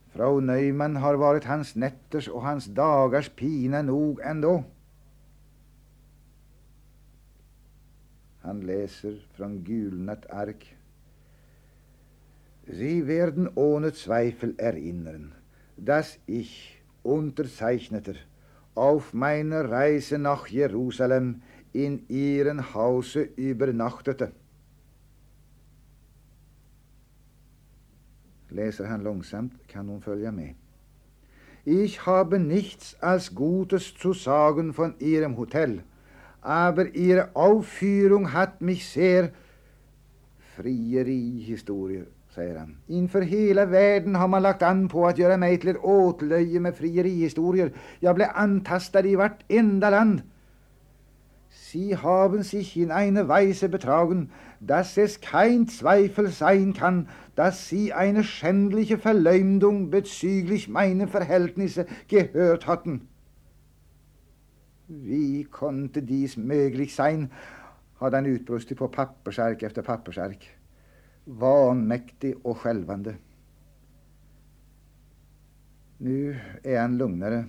Frau 0.09 0.39
Neumann 0.39 0.95
har 0.95 1.15
varit 1.15 1.43
hans 1.43 1.75
nätters 1.75 2.27
och 2.27 2.41
hans 2.41 2.65
dagars 2.65 3.29
pina 3.29 3.81
nog 3.81 4.19
ändå. 4.19 4.63
Han 8.41 8.59
läser 8.59 9.27
från 9.33 9.63
gulnat 9.63 10.25
ark. 10.29 10.75
Sie 12.67 13.01
werden 13.01 13.49
ohne 13.55 13.91
Zweifel 13.91 14.55
erinnern, 14.57 15.33
dass 15.77 16.19
ich, 16.25 16.81
Unterzeichneter, 17.03 18.15
auf 18.73 19.13
meiner 19.13 19.69
Reise 19.69 20.17
nach 20.17 20.47
Jerusalem 20.47 21.41
in 21.73 22.07
ihren 22.07 22.73
Hause 22.73 23.21
übernachtete. 23.21 24.31
Läser 28.49 28.89
han 28.89 29.03
långsamt 29.03 29.67
kan 29.67 29.89
hon 29.89 30.01
följa 30.01 30.31
med. 30.31 30.55
Ich 31.65 32.05
habe 32.05 32.39
nichts 32.39 32.95
als 33.01 33.33
Gutes 33.33 33.95
zu 33.95 34.13
sagen 34.13 34.73
von 34.73 34.93
Ihrem 34.99 35.35
Hotell, 35.35 35.83
aber 36.41 36.93
Ihre 36.93 37.35
Aufführung 37.35 38.33
hat 38.33 38.61
mich 38.61 38.87
sehr 38.87 39.31
frierihistorier, 40.55 42.05
säger 42.35 42.59
han. 42.59 42.77
Inför 42.87 43.21
hela 43.21 43.65
världen 43.65 44.15
har 44.15 44.27
man 44.27 44.41
lagt 44.41 44.61
an 44.61 44.89
på 44.89 45.07
att 45.07 45.17
göra 45.17 45.37
mig 45.37 45.59
till 45.59 45.69
ett 45.69 45.83
åtlöje 45.83 46.59
med 46.59 46.75
frierihistorier. 46.75 47.73
Jag 47.99 48.15
blev 48.15 48.27
antastad 48.33 49.05
i 49.05 49.15
vartenda 49.15 49.89
land. 49.89 50.21
Sie 51.49 51.95
haben 51.95 52.43
sich 52.43 52.77
in 52.77 52.91
eine 52.91 53.27
Weise 53.27 53.69
betragen, 53.69 54.29
dass 54.59 54.97
es 54.97 55.21
kein 55.21 55.67
Zweifel 55.67 56.27
sein 56.31 56.73
kann, 56.73 57.07
dass 57.35 57.69
Sie 57.69 57.93
eine 57.93 58.23
schändliche 58.23 58.97
Verleumdung 58.97 59.89
bezüglich 59.89 60.67
meiner 60.67 61.07
Verhältnisse 61.07 61.85
gehört 62.07 62.67
hatten. 62.67 63.07
Wie 64.87 65.43
konnte 65.43 66.01
dies 66.01 66.37
möglich 66.37 66.95
sein? 66.95 67.29
hade 67.99 68.17
han 68.17 68.25
utbrustit 68.25 68.77
på 68.77 68.87
pappersark 68.87 69.63
efter 69.63 69.81
pappersark. 69.81 70.54
Vanmäktig 71.25 72.35
och 72.41 72.57
skälvande. 72.57 73.15
Nu 75.97 76.39
är 76.63 76.81
han 76.81 76.97
lugnare. 76.97 77.45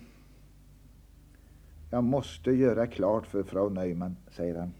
Jag 1.90 2.04
måste 2.04 2.50
göra 2.50 2.86
klart 2.86 3.26
för 3.26 3.42
Frau 3.42 3.70
Neumann, 3.70 4.16
säger 4.30 4.58
han, 4.58 4.72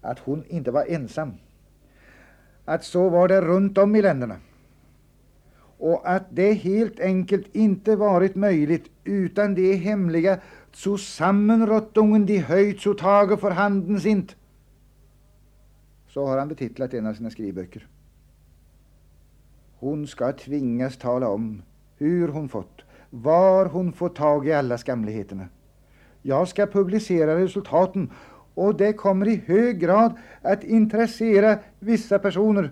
att 0.00 0.18
hon 0.18 0.44
inte 0.48 0.70
var 0.70 0.84
ensam. 0.88 1.32
Att 2.64 2.84
så 2.84 3.08
var 3.08 3.28
det 3.28 3.40
runt 3.40 3.78
om 3.78 3.96
i 3.96 4.02
länderna. 4.02 4.36
Och 5.78 6.10
att 6.10 6.24
det 6.30 6.52
helt 6.52 7.00
enkelt 7.00 7.46
inte 7.56 7.96
varit 7.96 8.34
möjligt 8.34 8.90
utan 9.04 9.54
de 9.54 9.76
hemliga 9.76 10.40
Zusammenrottungen 10.72 12.26
die 12.26 12.38
heutzutage 12.38 13.42
vorhanden 13.42 14.00
sind. 14.00 14.32
Så 16.08 16.26
har 16.26 16.38
han 16.38 16.48
betitlat 16.48 16.94
en 16.94 17.06
av 17.06 17.14
sina 17.14 17.30
skrivböcker. 17.30 17.88
Hon 19.84 20.06
ska 20.06 20.32
tvingas 20.32 20.96
tala 20.96 21.28
om 21.28 21.62
hur 21.96 22.28
hon 22.28 22.48
fått, 22.48 22.82
var 23.10 23.66
hon 23.66 23.92
fått 23.92 24.16
tag 24.16 24.46
i 24.46 24.52
alla 24.52 24.78
skamligheterna. 24.78 25.48
Jag 26.22 26.48
ska 26.48 26.66
publicera 26.66 27.38
resultaten 27.38 28.10
och 28.54 28.76
det 28.76 28.92
kommer 28.92 29.28
i 29.28 29.36
hög 29.36 29.80
grad 29.80 30.18
att 30.42 30.64
intressera 30.64 31.58
vissa 31.78 32.18
personer. 32.18 32.70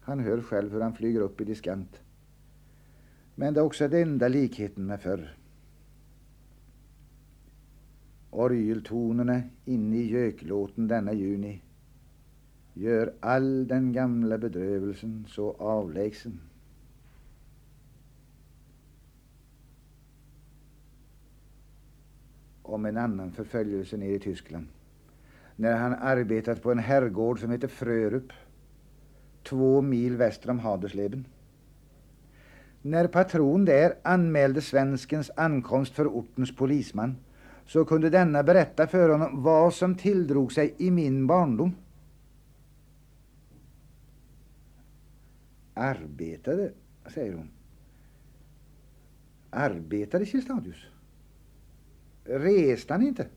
Han 0.00 0.20
hör 0.20 0.40
själv 0.40 0.72
hur 0.72 0.80
han 0.80 0.94
flyger 0.94 1.20
upp 1.20 1.40
i 1.40 1.44
diskant. 1.44 2.00
Men 3.34 3.54
det 3.54 3.60
är 3.60 3.64
också 3.64 3.88
den 3.88 4.02
enda 4.02 4.28
likheten 4.28 4.86
med 4.86 5.00
förr. 5.00 5.36
Orgeltonerna 8.30 9.42
inne 9.64 9.96
i 9.96 10.10
göklåten 10.10 10.88
denna 10.88 11.12
juni 11.12 11.62
gör 12.74 13.12
all 13.20 13.68
den 13.68 13.92
gamla 13.92 14.38
bedrövelsen 14.38 15.26
så 15.28 15.56
avlägsen. 15.58 16.40
om 22.70 22.84
en 22.84 22.96
annan 22.96 23.32
förföljelse 23.32 23.96
nere 23.96 24.12
i 24.12 24.18
Tyskland. 24.18 24.66
När 25.56 25.76
han 25.76 25.94
arbetat 25.94 26.62
på 26.62 26.72
en 26.72 26.78
herrgård 26.78 27.40
som 27.40 27.50
heter 27.50 27.68
Frörup, 27.68 28.32
två 29.42 29.80
mil 29.80 30.16
väster 30.16 30.50
om 30.50 30.58
Hadersleben. 30.58 31.26
När 32.82 33.06
patron 33.06 33.64
där 33.64 33.94
anmälde 34.02 34.60
svenskens 34.60 35.30
ankomst 35.36 35.94
för 35.94 36.06
ortens 36.06 36.56
polisman 36.56 37.16
så 37.66 37.84
kunde 37.84 38.10
denna 38.10 38.42
berätta 38.42 38.86
för 38.86 39.08
honom 39.08 39.42
vad 39.42 39.74
som 39.74 39.94
tilldrog 39.94 40.52
sig 40.52 40.74
i 40.78 40.90
min 40.90 41.26
barndom. 41.26 41.74
Arbetade, 45.80 46.72
säger 47.06 47.34
hon. 47.34 47.50
Arbetade 49.50 50.26
Kilstadius? 50.26 50.86
Reste 52.24 52.92
han 52.92 53.02
inte? 53.02 53.28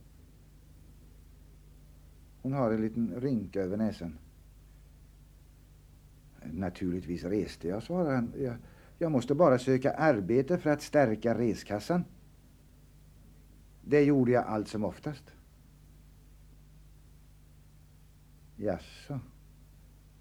Hon 2.41 2.53
har 2.53 2.71
en 2.71 2.81
liten 2.81 3.21
rynka 3.21 3.61
över 3.61 3.77
näsan. 3.77 4.17
Naturligtvis 6.43 7.23
reste 7.23 7.67
jag, 7.67 7.83
svarar 7.83 8.15
han. 8.15 8.33
Jag, 8.37 8.55
jag 8.97 9.11
måste 9.11 9.35
bara 9.35 9.59
söka 9.59 9.93
arbete 9.93 10.57
för 10.57 10.69
att 10.69 10.81
stärka 10.81 11.37
reskassan. 11.37 12.03
Det 13.81 14.03
gjorde 14.03 14.31
jag 14.31 14.45
allt 14.45 14.67
som 14.67 14.85
oftast. 14.85 15.23
Jaså, 18.55 19.19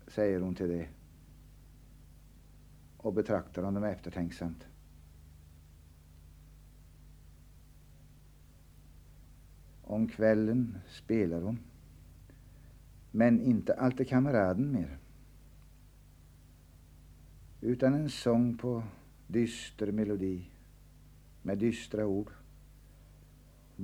säger 0.06 0.40
hon 0.40 0.54
till 0.54 0.68
det 0.68 0.88
och 3.02 3.12
betraktar 3.12 3.62
honom 3.62 3.84
eftertänksamt. 3.84 4.66
Om 9.82 10.08
kvällen 10.08 10.78
spelar 10.88 11.40
hon. 11.40 11.58
Men 13.10 13.40
inte 13.40 13.74
alltid 13.74 14.08
kameraden 14.08 14.72
mer. 14.72 14.98
Utan 17.60 17.94
en 17.94 18.10
sång 18.10 18.56
på 18.56 18.82
dyster 19.26 19.92
melodi 19.92 20.50
med 21.42 21.58
dystra 21.58 22.06
ord. 22.06 22.30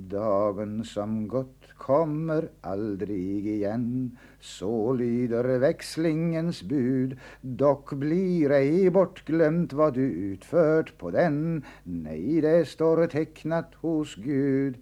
Dagen 0.07 0.83
som 0.85 1.27
gått 1.27 1.73
kommer 1.77 2.49
aldrig 2.61 3.47
igen 3.47 4.17
Så 4.39 4.93
lyder 4.93 5.59
växlingens 5.59 6.63
bud 6.63 7.17
Dock 7.41 7.93
blir 7.93 8.51
ej 8.51 8.89
bortglömt 8.89 9.73
vad 9.73 9.93
du 9.93 10.11
utfört 10.11 10.97
på 10.97 11.11
den 11.11 11.63
Nej, 11.83 12.41
det 12.41 12.67
står 12.67 13.07
tecknat 13.07 13.75
hos 13.75 14.15
Gud 14.15 14.77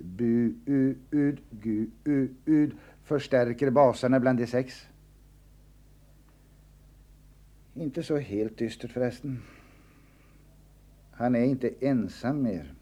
Bu-u-ud, 0.00 1.40
gu-u-ud 1.50 2.76
förstärker 3.04 3.70
basarna 3.70 4.20
bland 4.20 4.38
de 4.38 4.46
sex. 4.46 4.86
Inte 7.74 8.02
så 8.02 8.16
helt 8.16 8.58
dystert 8.58 8.92
förresten. 8.92 9.42
Han 11.10 11.34
är 11.34 11.44
inte 11.44 11.74
ensam 11.80 12.42
mer. 12.42 12.74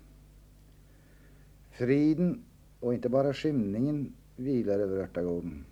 Friden 1.79 2.45
och 2.81 2.95
inte 2.95 3.09
bara 3.09 3.35
skymningen 3.35 4.15
vilar 4.37 4.79
över 4.79 4.97
örtagården. 4.97 5.65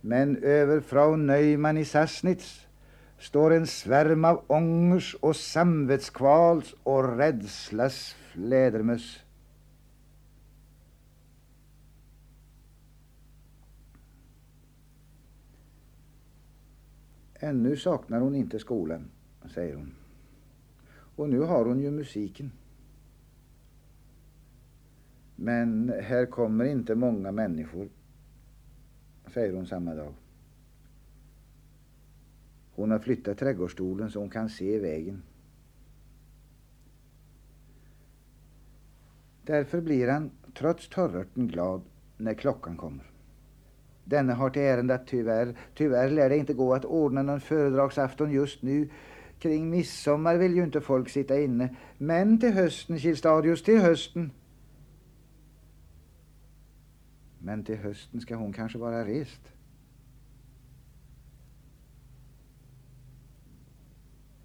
Men 0.00 0.36
över 0.36 0.80
Frau 0.80 1.16
Neumann 1.16 1.78
i 1.78 1.84
Sassnitz 1.84 2.66
står 3.18 3.52
en 3.54 3.66
svärm 3.66 4.24
av 4.24 4.44
ångers 4.46 5.14
och 5.20 5.36
samvetskvals 5.36 6.74
och 6.82 7.16
rädslas 7.18 8.16
flädermöss. 8.32 9.18
Ännu 17.34 17.76
saknar 17.76 18.20
hon 18.20 18.34
inte 18.34 18.58
skolan, 18.58 19.10
säger 19.54 19.74
hon. 19.74 19.94
Och 21.16 21.28
nu 21.28 21.40
har 21.40 21.64
hon 21.64 21.80
ju 21.80 21.90
musiken. 21.90 22.52
Men 25.40 25.92
här 26.02 26.26
kommer 26.26 26.64
inte 26.64 26.94
många 26.94 27.32
människor, 27.32 27.88
säger 29.34 29.52
hon 29.52 29.66
samma 29.66 29.94
dag. 29.94 30.14
Hon 32.74 32.90
har 32.90 32.98
flyttat 32.98 33.38
trädgårdsstolen 33.38 34.10
så 34.10 34.20
hon 34.20 34.30
kan 34.30 34.48
se 34.48 34.78
vägen. 34.78 35.22
Därför 39.42 39.80
blir 39.80 40.08
han 40.08 40.30
trots 40.54 40.88
torrörten 40.88 41.48
glad 41.48 41.82
när 42.16 42.34
klockan 42.34 42.76
kommer. 42.76 43.10
Denne 44.04 44.32
har 44.32 44.50
till 44.50 44.62
ärende 44.62 44.94
att 44.94 45.06
tyvärr, 45.06 45.56
tyvärr 45.74 46.10
lär 46.10 46.28
det 46.28 46.36
inte 46.36 46.54
gå 46.54 46.74
att 46.74 46.84
ordna 46.84 47.22
någon 47.22 47.40
föredragsafton 47.40 48.32
just 48.32 48.62
nu. 48.62 48.88
Kring 49.38 49.70
midsommar 49.70 50.36
vill 50.36 50.54
ju 50.54 50.64
inte 50.64 50.80
folk 50.80 51.08
sitta 51.08 51.40
inne. 51.40 51.76
Men 51.98 52.40
till 52.40 52.52
hösten, 52.52 52.98
Kilstadius, 52.98 53.62
till 53.62 53.80
hösten. 53.80 54.30
Men 57.38 57.64
till 57.64 57.76
hösten 57.76 58.20
ska 58.20 58.36
hon 58.36 58.52
kanske 58.52 58.78
vara 58.78 59.04
rest. 59.04 59.52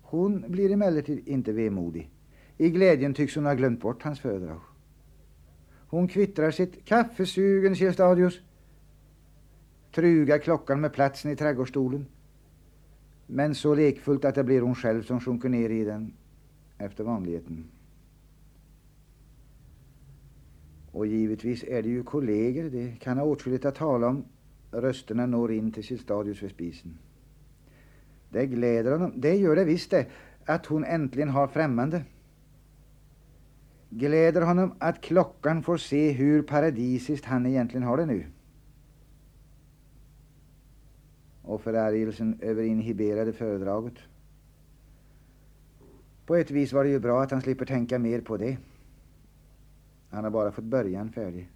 Hon 0.02 0.46
blir 0.48 0.72
emellertid 0.72 1.28
inte 1.28 1.52
vemodig. 1.52 2.10
I 2.58 2.70
glädjen 2.70 3.14
tycks 3.14 3.36
hon 3.36 3.46
ha 3.46 3.54
glömt 3.54 3.82
bort 3.82 4.04
hans 4.04 4.20
föredrag. 4.20 4.62
Hon 5.88 6.08
kvittrar 6.08 6.52
sitt 6.52 6.86
kaffesugen, 6.86 7.94
Stadius. 7.94 8.40
trugar 9.96 10.40
klockan 10.40 10.82
med 10.82 10.94
platsen 10.94 11.32
i 11.32 11.36
trädgårdsstolen. 11.36 12.06
Men 13.28 13.56
så 13.56 13.76
lekfullt 13.76 14.26
att 14.26 14.36
det 14.36 14.44
blir 14.44 14.62
hon 14.62 14.76
själv 14.76 15.04
som 15.04 15.20
sjunker 15.20 15.50
ner 15.50 15.70
i 15.70 15.84
den 15.84 16.14
efter 16.78 17.04
vanligheten. 17.04 17.66
Och 20.94 21.08
givetvis 21.08 21.64
är 21.64 21.82
det 21.82 21.90
ju 21.90 22.04
kolleger, 22.04 22.70
det 22.70 23.00
kan 23.00 23.18
ha 23.18 23.26
åtskilligt 23.26 23.66
att 23.66 23.76
tala 23.76 24.08
om. 24.08 24.26
Rösterna 24.72 25.26
når 25.26 25.52
in 25.52 25.72
till 25.72 25.84
sitt 25.84 26.02
stadius 26.02 26.44
vid 26.44 26.50
spisen. 26.50 26.98
Det 28.30 28.46
gläder 28.46 28.92
honom, 28.92 29.14
det 29.16 29.36
gör 29.36 29.56
det 29.56 29.64
visst 29.64 29.92
det, 29.92 30.06
att 30.46 30.66
hon 30.66 30.84
äntligen 30.84 31.30
har 31.30 31.48
främmande. 31.48 32.04
Gläder 33.90 34.42
honom 34.42 34.74
att 34.80 35.02
klockan 35.02 35.64
får 35.64 35.78
se 35.78 36.12
hur 36.12 36.42
paradisiskt 36.42 37.26
han 37.26 37.46
egentligen 37.46 37.84
har 37.84 37.98
det 37.98 38.06
nu 38.06 38.26
och 41.44 41.62
förargelsen 41.62 42.40
över 42.42 42.64
inhiberade 42.64 43.34
föredraget. 43.34 43.94
På 46.26 46.36
ett 46.36 46.52
vis 46.52 46.74
var 46.74 46.84
det 46.84 46.90
ju 46.90 47.00
bra 47.00 47.22
att 47.22 47.32
han 47.32 47.42
slipper 47.42 47.66
tänka 47.66 48.00
mer 48.00 48.22
på 48.22 48.38
det. 48.38 48.58
Han 50.14 50.24
har 50.24 50.32
bara 50.32 50.52
fått 50.52 50.64
början 50.64 51.12
färdig. 51.12 51.50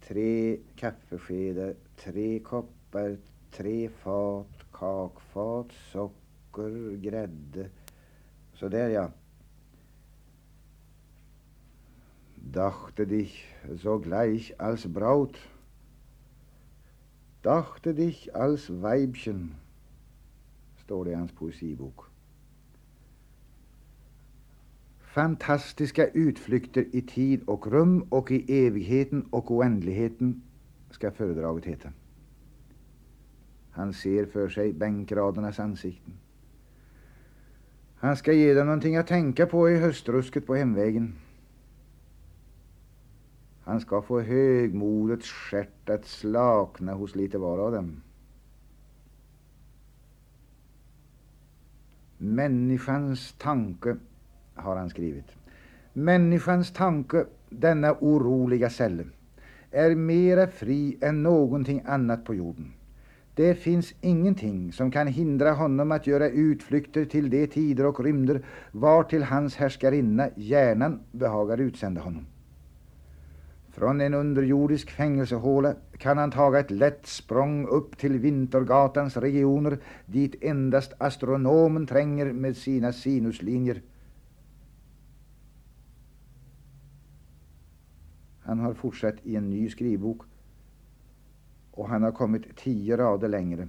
Tre 0.00 0.58
kaffeskedar, 0.76 1.74
tre 1.96 2.38
koppar, 2.38 3.16
tre 3.50 3.88
fat, 3.88 4.64
kakfat, 4.72 5.72
socker, 5.92 6.96
grädde. 6.96 7.70
Så 8.54 8.68
där 8.68 8.88
ja. 8.88 9.10
Dachte 12.34 13.06
dich 13.06 13.44
so 13.82 13.98
gleich 13.98 14.52
als 14.58 14.86
Braut 14.86 15.38
Dachte 17.42 17.94
dich 17.94 18.34
als 18.34 18.68
Weibchen, 18.82 19.54
står 20.84 21.04
det 21.04 21.10
i 21.10 21.14
hans 21.14 21.32
poesibok. 21.32 22.07
Fantastiska 25.12 26.06
utflykter 26.06 26.86
i 26.92 27.02
tid 27.02 27.42
och 27.46 27.66
rum 27.66 28.02
och 28.08 28.30
i 28.30 28.66
evigheten 28.66 29.26
och 29.30 29.50
oändligheten 29.50 30.42
ska 30.90 31.10
föredraget 31.10 31.64
heta. 31.64 31.88
Han 33.70 33.92
ser 33.92 34.26
för 34.26 34.48
sig 34.48 34.72
bänkradernas 34.72 35.60
ansikten. 35.60 36.12
Han 37.96 38.16
ska 38.16 38.32
ge 38.32 38.54
dem 38.54 38.66
någonting 38.66 38.96
att 38.96 39.06
tänka 39.06 39.46
på 39.46 39.70
i 39.70 39.76
höstrusket 39.76 40.46
på 40.46 40.54
hemvägen. 40.54 41.14
Han 43.62 43.80
ska 43.80 44.02
få 44.02 44.20
högmodets 44.20 45.28
stjärt 45.28 45.88
att 45.90 46.06
slakna 46.06 46.94
hos 46.94 47.14
lite 47.14 47.38
var 47.38 47.58
av 47.58 47.72
dem. 47.72 48.02
Människans 52.18 53.32
tanke, 53.38 53.96
har 54.58 54.76
han 54.76 54.90
skrivit. 54.90 55.26
Människans 55.92 56.72
tanke, 56.72 57.24
denna 57.50 57.92
oroliga 58.00 58.70
celle, 58.70 59.04
är 59.70 59.94
mera 59.94 60.46
fri 60.46 60.98
än 61.00 61.22
någonting 61.22 61.82
annat 61.86 62.24
på 62.24 62.34
jorden. 62.34 62.72
Det 63.34 63.54
finns 63.54 63.94
ingenting 64.00 64.72
som 64.72 64.90
kan 64.90 65.06
hindra 65.06 65.52
honom 65.52 65.92
att 65.92 66.06
göra 66.06 66.28
utflykter 66.28 67.04
till 67.04 67.30
de 67.30 67.46
tider 67.46 67.86
och 67.86 68.04
rymder 68.04 68.42
var 68.72 69.02
till 69.02 69.22
hans 69.22 69.56
härskarinna, 69.56 70.28
hjärnan, 70.36 71.00
behagar 71.12 71.60
utsända 71.60 72.00
honom. 72.00 72.26
Från 73.72 74.00
en 74.00 74.14
underjordisk 74.14 74.90
fängelsehåla 74.90 75.74
kan 75.98 76.18
han 76.18 76.30
taga 76.30 76.58
ett 76.58 76.70
lätt 76.70 77.06
språng 77.06 77.66
upp 77.66 77.98
till 77.98 78.18
Vintergatans 78.18 79.16
regioner 79.16 79.78
dit 80.06 80.34
endast 80.40 80.92
astronomen 80.98 81.86
tränger 81.86 82.32
med 82.32 82.56
sina 82.56 82.92
sinuslinjer. 82.92 83.82
Han 88.48 88.58
har 88.58 88.74
fortsatt 88.74 89.14
i 89.24 89.36
en 89.36 89.50
ny 89.50 89.68
skrivbok 89.68 90.22
och 91.70 91.88
han 91.88 92.02
har 92.02 92.12
kommit 92.12 92.56
tio 92.56 92.96
rader 92.96 93.28
längre. 93.28 93.68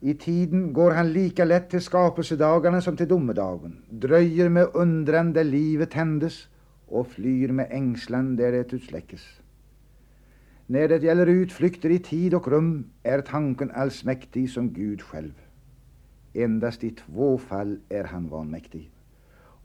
I 0.00 0.14
tiden 0.14 0.72
går 0.72 0.90
han 0.90 1.12
lika 1.12 1.44
lätt 1.44 1.70
till 1.70 1.80
skapelsedagarna 1.80 2.80
som 2.80 2.96
till 2.96 3.08
domedagen, 3.08 3.76
dröjer 3.90 4.48
med 4.48 4.68
undran 4.74 5.32
där 5.32 5.44
livet 5.44 5.90
tändes 5.90 6.48
och 6.86 7.06
flyr 7.06 7.52
med 7.52 7.68
ängslan 7.70 8.36
där 8.36 8.52
det 8.52 8.72
utsläckes. 8.72 9.40
När 10.66 10.88
det 10.88 11.02
gäller 11.02 11.26
utflykter 11.26 11.90
i 11.90 11.98
tid 11.98 12.34
och 12.34 12.48
rum 12.48 12.90
är 13.02 13.20
tanken 13.20 13.70
allsmäktig 13.70 14.50
som 14.50 14.72
Gud 14.72 15.02
själv. 15.02 15.32
Endast 16.32 16.84
i 16.84 16.90
två 16.90 17.38
fall 17.38 17.78
är 17.88 18.04
han 18.04 18.28
vanmäktig. 18.28 18.93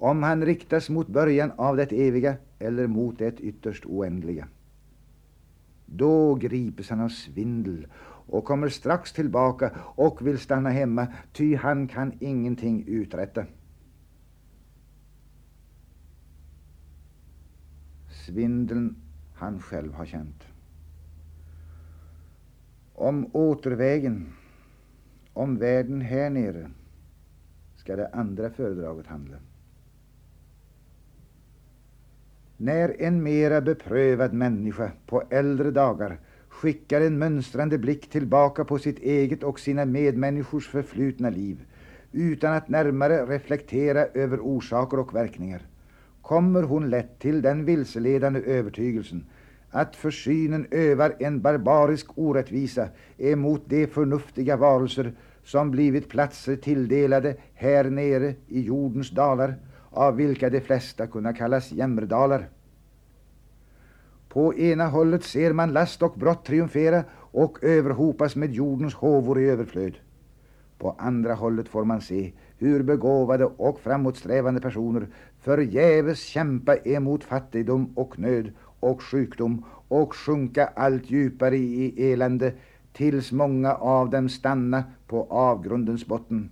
Om 0.01 0.23
han 0.23 0.45
riktas 0.45 0.89
mot 0.89 1.07
början 1.07 1.51
av 1.57 1.77
det 1.77 1.91
eviga 1.91 2.35
eller 2.59 2.88
mot 2.88 3.19
det 3.19 3.39
ytterst 3.39 3.85
oändliga. 3.85 4.47
Då 5.85 6.35
gripes 6.35 6.89
han 6.89 6.99
av 6.99 7.09
svindel 7.09 7.88
och 8.31 8.45
kommer 8.45 8.69
strax 8.69 9.13
tillbaka 9.13 9.71
och 9.95 10.27
vill 10.27 10.39
stanna 10.39 10.69
hemma, 10.69 11.07
ty 11.33 11.55
han 11.55 11.88
kan 11.88 12.13
ingenting 12.19 12.83
uträtta. 12.88 13.45
svindeln 18.29 18.95
han 19.33 19.59
själv 19.59 19.93
har 19.93 20.05
känt. 20.05 20.43
Om 22.93 23.29
återvägen, 23.33 24.33
om 25.33 25.57
världen 25.57 26.01
här 26.01 26.29
nere, 26.29 26.71
ska 27.75 27.95
det 27.95 28.07
andra 28.07 28.49
föredraget 28.49 29.07
handla. 29.07 29.38
När 32.61 32.95
en 32.99 33.23
mera 33.23 33.61
beprövad 33.61 34.33
människa 34.33 34.91
på 35.05 35.23
äldre 35.29 35.71
dagar 35.71 36.19
skickar 36.49 37.01
en 37.01 37.17
mönstrande 37.17 37.77
blick 37.77 38.09
tillbaka 38.09 38.65
på 38.65 38.79
sitt 38.79 38.99
eget 38.99 39.43
och 39.43 39.59
sina 39.59 39.85
medmänniskors 39.85 40.67
förflutna 40.67 41.29
liv 41.29 41.65
utan 42.11 42.53
att 42.53 42.69
närmare 42.69 43.25
reflektera 43.25 44.05
över 44.05 44.39
orsaker 44.39 44.99
och 44.99 45.15
verkningar 45.15 45.61
kommer 46.21 46.63
hon 46.63 46.89
lätt 46.89 47.19
till 47.19 47.41
den 47.41 47.65
vilseledande 47.65 48.39
övertygelsen 48.39 49.25
att 49.69 49.95
försynen 49.95 50.67
övar 50.71 51.15
en 51.19 51.41
barbarisk 51.41 52.07
orättvisa 52.15 52.87
emot 53.17 53.61
de 53.65 53.87
förnuftiga 53.87 54.57
varelser 54.57 55.13
som 55.43 55.71
blivit 55.71 56.09
platser 56.09 56.55
tilldelade 56.55 57.35
här 57.53 57.83
nere 57.83 58.33
i 58.47 58.61
jordens 58.61 59.09
dalar, 59.09 59.55
av 59.89 60.15
vilka 60.15 60.49
de 60.49 60.62
flesta 60.62 61.08
kunna 61.08 61.34
kallas 61.34 61.71
jämmerdalar. 61.71 62.49
På 64.30 64.56
ena 64.56 64.88
hållet 64.88 65.23
ser 65.23 65.54
man 65.54 65.73
last 65.73 66.02
och 66.02 66.13
brott 66.13 66.45
triumfera 66.45 67.04
och 67.32 67.63
överhopas 67.63 68.36
med 68.36 68.54
jordens 68.54 68.93
håvor 68.93 69.39
i 69.39 69.49
överflöd. 69.49 69.93
På 70.78 70.95
andra 70.97 71.34
hållet 71.34 71.67
får 71.67 71.86
man 71.86 72.02
se 72.02 72.32
hur 72.58 72.84
begåvade 72.84 73.45
och 73.45 73.80
framåtsträvande 73.80 74.62
personer 74.62 75.08
förgäves 75.41 76.19
kämpa 76.19 76.75
emot 76.75 77.23
fattigdom 77.23 77.93
och 77.95 78.19
nöd 78.19 78.52
och 78.80 79.04
sjukdom 79.04 79.65
och 79.88 80.15
sjunka 80.15 80.67
allt 80.67 81.12
djupare 81.12 81.58
i 81.58 82.12
elände 82.12 82.54
tills 82.93 83.32
många 83.32 83.73
av 83.73 84.10
dem 84.10 84.30
stanna 84.30 84.84
på 85.08 85.28
avgrundens 85.30 86.06
botten. 86.06 86.49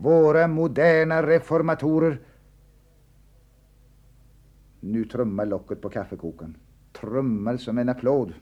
Våra 0.00 0.48
moderna 0.48 1.22
reformatorer 1.26 2.20
nu 4.80 5.04
trummar 5.04 5.46
locket 5.46 5.80
på 5.80 5.88
kaffekokaren. 5.88 6.56
Trummar 6.92 7.56
som 7.56 7.78
en 7.78 7.88
applåd. 7.88 8.34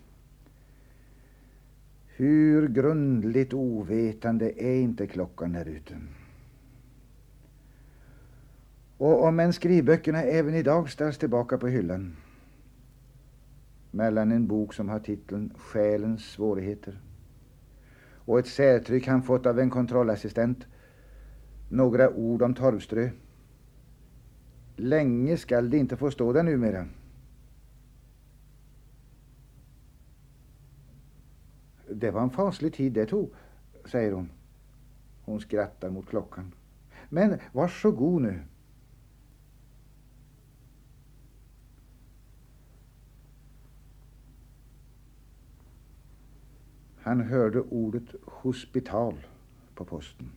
Hur 2.06 2.68
grundligt 2.68 3.52
ovetande 3.52 4.62
är 4.62 4.74
inte 4.74 5.06
klockan 5.06 5.52
där 5.52 5.68
ute? 5.68 5.96
Och 8.98 9.24
om 9.24 9.40
än 9.40 9.52
skrivböckerna 9.52 10.22
även 10.22 10.54
idag 10.54 10.90
ställs 10.90 11.18
tillbaka 11.18 11.58
på 11.58 11.68
hyllan 11.68 12.16
mellan 13.90 14.32
en 14.32 14.46
bok 14.46 14.74
som 14.74 14.88
har 14.88 14.98
titeln 14.98 15.52
Själens 15.58 16.24
svårigheter 16.24 17.00
och 18.14 18.38
ett 18.38 18.46
särtryck 18.46 19.06
han 19.06 19.22
fått 19.22 19.46
av 19.46 19.58
en 19.58 19.70
kontrollassistent, 19.70 20.66
några 21.68 22.10
ord 22.10 22.42
om 22.42 22.54
torvströ. 22.54 23.10
Länge 24.76 25.36
skall 25.36 25.70
det 25.70 25.78
inte 25.78 25.96
få 25.96 26.10
stå 26.10 26.32
där 26.32 26.42
numera. 26.42 26.86
Det 31.90 32.10
var 32.10 32.22
en 32.22 32.30
faslig 32.30 32.74
tid 32.74 32.92
det 32.92 33.06
tog, 33.06 33.30
säger 33.84 34.12
hon. 34.12 34.30
Hon 35.24 35.40
skrattar 35.40 35.90
mot 35.90 36.08
klockan. 36.08 36.52
Men 37.08 37.38
varsågod 37.52 38.22
nu. 38.22 38.42
Han 47.00 47.20
hörde 47.20 47.60
ordet 47.60 48.14
hospital 48.24 49.26
på 49.74 49.84
posten. 49.84 50.30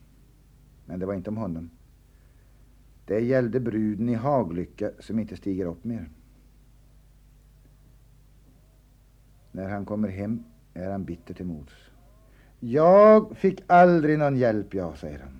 Men 0.90 1.00
det 1.00 1.06
var 1.06 1.14
inte 1.14 1.30
om 1.30 1.38
honom. 1.38 1.70
Det 3.06 3.20
gällde 3.20 3.60
bruden 3.60 4.10
i 4.10 4.14
Haglycka 4.14 4.92
som 5.00 5.20
inte 5.20 5.38
stiger 5.38 5.66
upp 5.66 5.84
mer. 5.84 6.10
När 9.52 9.70
han 9.70 9.86
kommer 9.86 10.08
hem 10.08 10.44
är 10.74 10.92
han 10.92 11.04
bitter 11.04 11.34
till 11.34 11.46
mods. 11.46 11.74
Jag 12.60 13.38
fick 13.38 13.64
aldrig 13.68 14.20
någon 14.20 14.38
hjälp, 14.38 14.74
jag, 14.74 14.98
säger 14.98 15.20
han. 15.20 15.40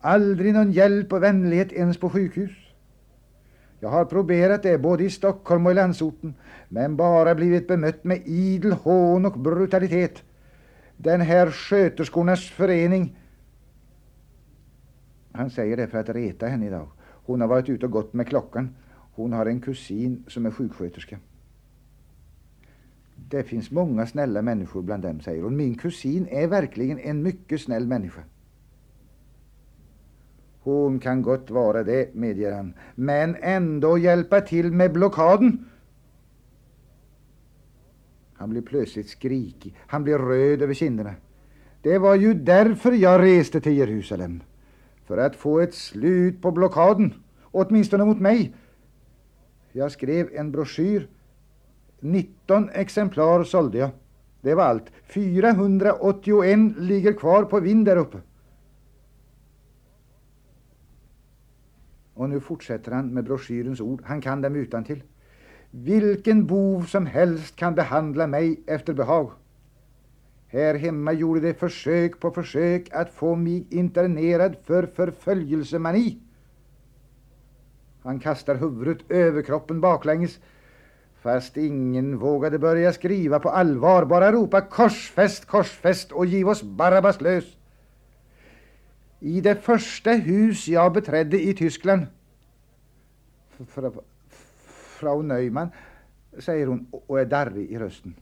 Aldrig 0.00 0.54
någon 0.54 0.72
hjälp 0.72 1.12
och 1.12 1.22
vänlighet 1.22 1.72
ens 1.72 1.96
på 1.98 2.10
sjukhus. 2.10 2.50
Jag 3.80 3.88
har 3.88 4.04
proberat 4.04 4.62
det 4.62 4.78
både 4.78 5.04
i 5.04 5.10
Stockholm 5.10 5.66
och 5.66 5.72
i 5.72 5.74
landsorten, 5.74 6.34
men 6.68 6.96
bara 6.96 7.34
blivit 7.34 7.68
bemött 7.68 8.04
med 8.04 8.22
idel 8.26 8.72
hån 8.72 9.26
och 9.26 9.38
brutalitet. 9.38 10.22
Den 10.96 11.20
här 11.20 11.50
sköterskornas 11.50 12.50
förening 12.50 13.16
han 15.38 15.50
säger 15.50 15.76
det 15.76 15.86
för 15.86 15.98
att 15.98 16.08
reta 16.08 16.46
henne 16.46 16.66
idag. 16.66 16.88
Hon 17.00 17.40
har 17.40 17.48
varit 17.48 17.68
ute 17.68 17.86
och 17.86 17.92
gått 17.92 18.12
med 18.12 18.28
klockan. 18.28 18.74
Hon 19.14 19.32
har 19.32 19.46
en 19.46 19.60
kusin 19.60 20.24
som 20.28 20.46
är 20.46 20.50
sjuksköterska. 20.50 21.18
Det 23.14 23.42
finns 23.42 23.70
många 23.70 24.06
snälla 24.06 24.42
människor 24.42 24.82
bland 24.82 25.02
dem, 25.02 25.20
säger 25.20 25.42
hon. 25.42 25.56
Min 25.56 25.74
kusin 25.74 26.26
är 26.30 26.46
verkligen 26.46 26.98
en 26.98 27.22
mycket 27.22 27.60
snäll 27.60 27.86
människa. 27.86 28.22
Hon 30.60 30.98
kan 30.98 31.22
gott 31.22 31.50
vara 31.50 31.82
det, 31.82 32.14
medger 32.14 32.52
han, 32.52 32.74
men 32.94 33.36
ändå 33.40 33.98
hjälpa 33.98 34.40
till 34.40 34.72
med 34.72 34.92
blockaden. 34.92 35.64
Han 38.34 38.50
blir 38.50 38.62
plötsligt 38.62 39.08
skrikig. 39.08 39.76
Han 39.86 40.04
blir 40.04 40.18
röd 40.18 40.62
över 40.62 40.74
kinderna. 40.74 41.14
Det 41.82 41.98
var 41.98 42.14
ju 42.14 42.34
därför 42.34 42.92
jag 42.92 43.22
reste 43.22 43.60
till 43.60 43.76
Jerusalem. 43.76 44.42
För 45.08 45.18
att 45.18 45.36
få 45.36 45.60
ett 45.60 45.74
slut 45.74 46.42
på 46.42 46.50
blockaden, 46.50 47.14
åtminstone 47.42 48.04
mot 48.04 48.20
mig. 48.20 48.54
Jag 49.72 49.92
skrev 49.92 50.28
en 50.32 50.52
broschyr 50.52 51.08
19 52.00 52.70
exemplar 52.70 53.44
sålde 53.44 53.78
jag. 53.78 53.90
Det 54.40 54.54
var 54.54 54.64
allt. 54.64 54.92
481 55.06 56.58
ligger 56.78 57.12
kvar 57.12 57.44
på 57.44 57.60
vind 57.60 57.86
där 57.86 57.96
uppe. 57.96 58.18
Och 62.14 62.30
nu 62.30 62.40
fortsätter 62.40 62.92
han 62.92 63.14
med 63.14 63.24
broschyrens 63.24 63.80
ord. 63.80 64.02
Han 64.04 64.20
kan 64.20 64.42
dem 64.42 64.56
utan 64.56 64.84
till. 64.84 65.02
Vilken 65.70 66.46
bov 66.46 66.82
som 66.82 67.06
helst 67.06 67.56
kan 67.56 67.74
behandla 67.74 68.26
mig 68.26 68.60
efter 68.66 68.92
behag. 68.92 69.30
Här 70.48 70.74
hemma 70.74 71.12
gjorde 71.12 71.40
de 71.40 71.54
försök 71.54 72.20
på 72.20 72.30
försök 72.30 72.88
att 72.92 73.10
få 73.10 73.34
mig 73.34 73.66
internerad 73.70 74.56
för 74.64 74.86
förföljelsemani. 74.86 76.18
Han 78.02 78.20
kastar 78.20 78.54
huvudet 78.54 79.10
över 79.10 79.42
kroppen 79.42 79.80
baklänges 79.80 80.38
Fast 81.20 81.56
ingen 81.56 82.18
vågade 82.18 82.58
börja 82.58 82.92
skriva 82.92 83.40
på 83.40 83.48
allvar, 83.48 84.04
bara 84.04 84.32
ropa 84.32 84.60
korsfäst, 84.60 85.44
korsfäst 85.44 86.12
och 86.12 86.26
giv 86.26 86.48
oss 86.48 86.62
Barabbas 86.62 87.20
lös. 87.20 87.56
I 89.20 89.40
det 89.40 89.54
första 89.54 90.10
hus 90.12 90.68
jag 90.68 90.92
beträdde 90.92 91.42
i 91.42 91.54
Tyskland 91.54 92.06
Frau 94.98 95.22
Neumann, 95.22 95.68
säger 96.38 96.66
hon 96.66 96.86
och 97.06 97.20
är 97.20 97.24
darrig 97.24 97.70
i 97.70 97.78
rösten. 97.78 98.14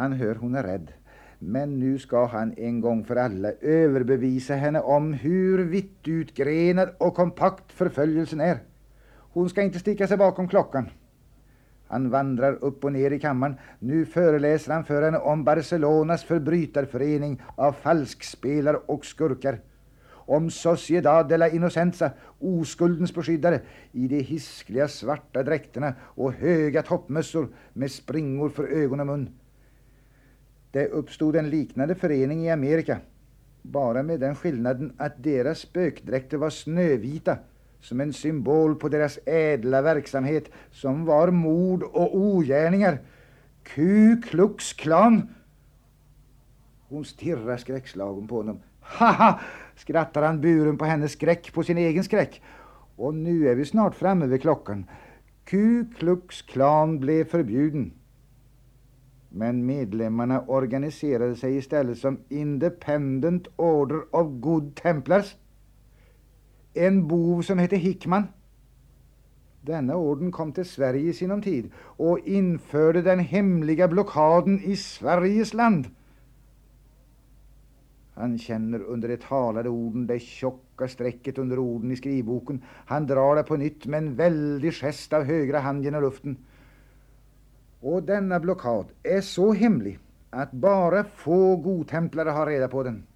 Han 0.00 0.12
hör 0.12 0.34
hon 0.34 0.54
är 0.54 0.62
rädd. 0.62 0.92
Men 1.38 1.78
nu 1.78 1.98
ska 1.98 2.26
han 2.26 2.54
en 2.56 2.80
gång 2.80 3.04
för 3.04 3.16
alla 3.16 3.52
överbevisa 3.60 4.54
henne 4.54 4.80
om 4.80 5.12
hur 5.12 5.58
vittutgrenad 5.64 6.88
och 6.98 7.14
kompakt 7.14 7.72
förföljelsen 7.72 8.40
är. 8.40 8.58
Hon 9.32 9.50
ska 9.50 9.62
inte 9.62 9.78
sticka 9.78 10.06
sig 10.06 10.16
bakom 10.16 10.48
klockan. 10.48 10.90
Han 11.86 12.10
vandrar 12.10 12.64
upp 12.64 12.84
och 12.84 12.92
ner 12.92 13.10
i 13.10 13.20
kammaren. 13.20 13.54
Nu 13.78 14.06
föreläser 14.06 14.72
han 14.72 14.84
för 14.84 15.02
henne 15.02 15.18
om 15.18 15.44
Barcelonas 15.44 16.24
förbrytarförening 16.24 17.42
av 17.56 17.72
falskspelare 17.72 18.76
och 18.76 19.04
skurkar. 19.04 19.60
Om 20.10 20.50
Sociedad 20.50 21.28
de 21.28 21.36
la 21.36 21.48
Innocenza, 21.48 22.10
oskuldens 22.38 23.14
beskyddare, 23.14 23.60
i 23.92 24.08
de 24.08 24.20
hiskliga 24.20 24.88
svarta 24.88 25.42
dräkterna 25.42 25.94
och 26.00 26.32
höga 26.32 26.82
toppmössor 26.82 27.48
med 27.72 27.90
springor 27.90 28.48
för 28.48 28.64
ögon 28.64 29.00
och 29.00 29.06
mun. 29.06 29.39
Det 30.72 30.86
uppstod 30.86 31.36
en 31.36 31.50
liknande 31.50 31.94
förening 31.94 32.46
i 32.46 32.50
Amerika, 32.50 32.98
bara 33.62 34.02
med 34.02 34.20
den 34.20 34.34
skillnaden 34.34 34.92
att 34.96 35.22
deras 35.22 35.58
spökdräkter 35.58 36.36
var 36.36 36.50
snövita 36.50 37.36
som 37.80 38.00
en 38.00 38.12
symbol 38.12 38.74
på 38.74 38.88
deras 38.88 39.18
ädla 39.26 39.82
verksamhet 39.82 40.50
som 40.70 41.04
var 41.04 41.30
mord 41.30 41.82
och 41.82 42.16
ogärningar. 42.16 42.98
Ku 43.62 44.22
Klux 44.22 44.72
Klan. 44.72 45.28
Hon 46.88 47.04
stirrar 47.04 47.56
skräckslagen 47.56 48.28
på 48.28 48.36
honom. 48.36 48.60
Haha, 48.80 49.40
skrattar 49.76 50.22
han 50.22 50.40
buren 50.40 50.78
på 50.78 50.84
hennes 50.84 51.12
skräck 51.12 51.52
på 51.52 51.62
sin 51.62 51.78
egen 51.78 52.04
skräck. 52.04 52.42
Och 52.96 53.14
nu 53.14 53.48
är 53.48 53.54
vi 53.54 53.64
snart 53.64 53.94
framme 53.94 54.26
vid 54.26 54.42
klockan. 54.42 54.84
Ku 55.44 55.84
Klux 55.98 56.42
Klan 56.42 57.00
blev 57.00 57.24
förbjuden. 57.24 57.92
Men 59.32 59.66
medlemmarna 59.66 60.40
organiserade 60.40 61.36
sig 61.36 61.56
istället 61.56 61.98
som 61.98 62.18
Independent 62.28 63.48
Order 63.56 64.00
of 64.10 64.26
Good 64.40 64.74
Templars 64.74 65.36
en 66.74 67.08
bov 67.08 67.42
som 67.42 67.58
hette 67.58 67.76
Hickman. 67.76 68.24
Denna 69.62 69.96
orden 69.96 70.32
kom 70.32 70.52
till 70.52 70.64
Sverige 70.64 71.10
i 71.10 71.12
sinom 71.12 71.42
tid 71.42 71.70
och 71.76 72.18
införde 72.18 73.02
den 73.02 73.18
hemliga 73.18 73.88
blockaden 73.88 74.60
i 74.60 74.76
Sveriges 74.76 75.54
land. 75.54 75.86
Han 78.14 78.38
känner 78.38 78.82
under 78.82 79.08
de 79.08 79.16
talade 79.16 79.68
orden 79.68 80.06
det 80.06 80.18
tjocka 80.18 80.88
strecket 80.88 81.38
under 81.38 81.58
orden 81.58 81.90
i 81.90 81.96
skrivboken. 81.96 82.62
Han 82.86 83.06
drar 83.06 83.36
det 83.36 83.42
på 83.42 83.56
nytt 83.56 83.86
med 83.86 83.98
en 83.98 84.14
väldig 84.14 84.74
gest 84.74 85.12
av 85.12 85.22
högra 85.22 85.58
handen 85.58 85.84
genom 85.84 86.02
luften. 86.02 86.36
Och 87.80 88.02
denna 88.02 88.40
blockad 88.40 88.86
är 89.02 89.20
så 89.20 89.52
hemlig 89.52 89.98
att 90.30 90.52
bara 90.52 91.04
få 91.04 91.56
godtemplare 91.56 92.30
har 92.30 92.46
reda 92.46 92.68
på 92.68 92.82
den. 92.82 93.06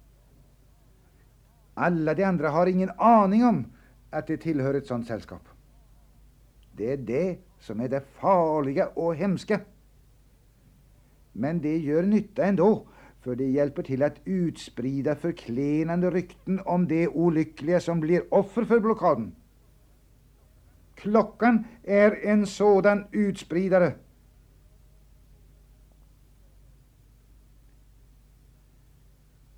Alla 1.73 2.13
de 2.13 2.23
andra 2.23 2.49
har 2.49 2.67
ingen 2.67 2.91
aning 2.97 3.43
om 3.45 3.65
att 4.09 4.27
de 4.27 4.37
tillhör 4.37 4.73
ett 4.73 4.87
sådant 4.87 5.07
sällskap. 5.07 5.41
Det 6.71 6.93
är 6.93 6.97
det 6.97 7.37
som 7.59 7.79
är 7.79 7.89
det 7.89 8.01
farliga 8.01 8.87
och 8.87 9.15
hemska. 9.15 9.59
Men 11.31 11.61
det 11.61 11.77
gör 11.77 12.03
nytta 12.03 12.45
ändå, 12.45 12.87
för 13.21 13.35
det 13.35 13.45
hjälper 13.45 13.83
till 13.83 14.03
att 14.03 14.15
utsprida 14.25 15.15
förklenande 15.15 16.11
rykten 16.11 16.59
om 16.65 16.87
det 16.87 17.07
olyckliga 17.07 17.79
som 17.79 17.99
blir 17.99 18.33
offer 18.33 18.63
för 18.65 18.79
blockaden. 18.79 19.35
Klockan 20.95 21.63
är 21.83 22.25
en 22.25 22.47
sådan 22.47 23.05
utspridare. 23.11 23.93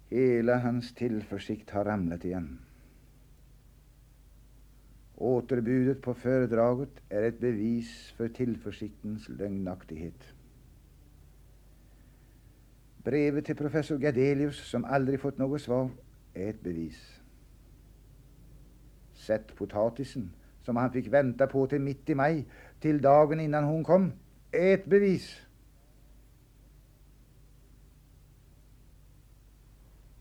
Hela 0.10 0.58
hans 0.58 0.94
tillförsikt 0.94 1.70
har 1.70 1.86
ramlat 1.86 2.26
igen. 2.26 2.60
Återbudet 5.16 6.02
på 6.02 6.14
föredraget 6.14 6.90
är 7.10 7.24
ett 7.24 7.40
bevis 7.40 8.12
för 8.18 8.30
tillförsiktens 8.30 9.30
lögnaktighet. 9.30 10.24
Brevet 12.98 13.46
till 13.46 13.56
professor 13.56 13.98
Gadelius, 13.98 14.70
som 14.70 14.86
aldrig 14.86 15.20
fått 15.20 15.38
något 15.38 15.62
svar, 15.62 15.90
är 16.34 16.50
ett 16.50 16.62
bevis. 16.62 17.20
Sättpotatisen 19.14 20.32
som 20.62 20.76
han 20.76 20.92
fick 20.92 21.08
vänta 21.08 21.48
på 21.48 21.68
till 21.68 21.82
mitt 21.82 22.10
i 22.10 22.16
maj, 22.16 22.46
till 22.80 23.02
dagen 23.02 23.40
innan 23.40 23.64
hon 23.64 23.84
kom. 23.84 24.12
är 24.52 24.74
Ett 24.74 24.86
bevis. 24.86 25.47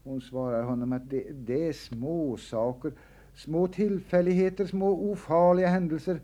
Hon 0.07 0.21
svarar 0.21 0.63
honom 0.63 0.93
att 0.93 1.11
det, 1.11 1.25
det 1.33 1.69
är 1.69 1.73
små 1.73 2.37
saker, 2.37 2.93
små 3.35 3.69
tillfälligheter, 3.69 4.67
små 4.67 5.11
ofarliga 5.13 5.69
händelser. 5.69 6.21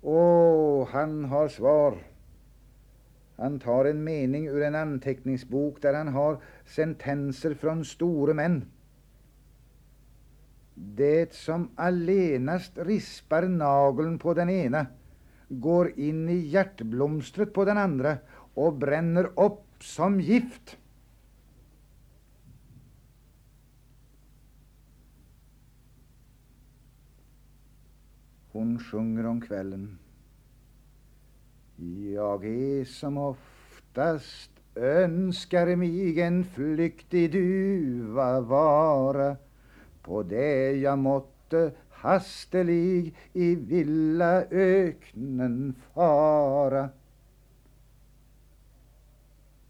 Och 0.00 0.88
han 0.88 1.24
har 1.24 1.48
svar. 1.48 1.98
Han 3.36 3.58
tar 3.58 3.84
en 3.84 4.04
mening 4.04 4.48
ur 4.48 4.62
en 4.62 4.74
anteckningsbok 4.74 5.82
där 5.82 5.94
han 5.94 6.08
har 6.08 6.38
sentenser 6.66 7.54
från 7.54 7.84
store 7.84 8.34
män. 8.34 8.64
Det 10.74 11.34
som 11.34 11.70
allenast 11.74 12.72
rispar 12.74 13.42
nageln 13.42 14.18
på 14.18 14.34
den 14.34 14.50
ena 14.50 14.86
går 15.48 15.98
in 15.98 16.28
i 16.28 16.36
hjärtblomstret 16.36 17.54
på 17.54 17.64
den 17.64 17.78
andra 17.78 18.16
och 18.54 18.72
bränner 18.72 19.24
upp 19.40 19.82
som 19.82 20.20
gift. 20.20 20.76
Hon 28.56 28.78
sjunger 28.78 29.26
om 29.26 29.40
kvällen. 29.40 29.98
Jag 32.14 32.44
är 32.44 32.84
som 32.84 33.18
oftast 33.18 34.50
önskar 34.74 35.76
mig 35.76 36.20
en 36.20 36.44
flyktig 36.44 37.32
duva 37.32 38.40
vara 38.40 39.36
på 40.02 40.22
det 40.22 40.72
jag 40.72 40.98
måtte 40.98 41.72
hastelig 41.90 43.14
i 43.32 43.54
villa 43.54 44.44
öknen 44.50 45.74
fara. 45.94 46.88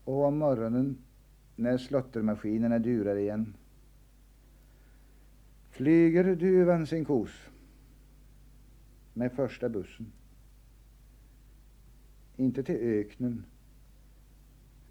Och 0.05 0.25
om 0.25 0.39
morgonen 0.39 0.99
när 1.57 1.79
slottermaskinerna 1.79 2.79
durar 2.79 3.17
igen 3.17 3.55
flyger 5.71 6.37
duvan 6.37 6.87
sin 6.87 7.05
kos 7.05 7.31
med 9.17 9.33
första 9.33 9.69
bussen. 9.69 10.13
Inte 12.37 12.63
till 12.63 12.77
öknen, 12.77 13.45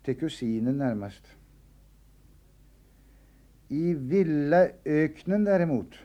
till 0.04 0.20
kusinen 0.20 0.78
närmast. 0.78 1.28
I 3.68 3.94
villaöknen 3.94 5.44
däremot, 5.44 5.96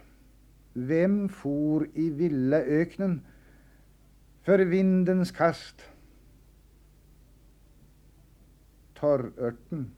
vem 0.72 1.28
for 1.28 1.88
i 1.94 2.10
villaöknen 2.10 3.20
för 4.42 4.58
vindens 4.58 5.30
kast? 5.30 5.82
Torrörten. 8.94 9.90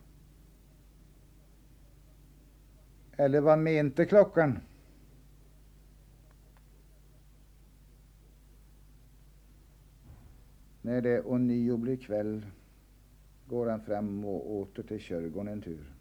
Eller 3.16 3.40
vad 3.40 3.58
mente 3.58 4.04
klockan? 4.04 4.58
När 10.82 11.02
det 11.02 11.22
ånyo 11.22 11.76
blir 11.76 11.96
kväll 11.96 12.46
går 13.46 13.66
han 13.66 13.80
fram 13.80 14.24
och 14.24 14.50
åter 14.50 14.82
till 14.82 15.00
kyrkogården 15.00 15.52
en 15.52 15.62
tur. 15.62 15.94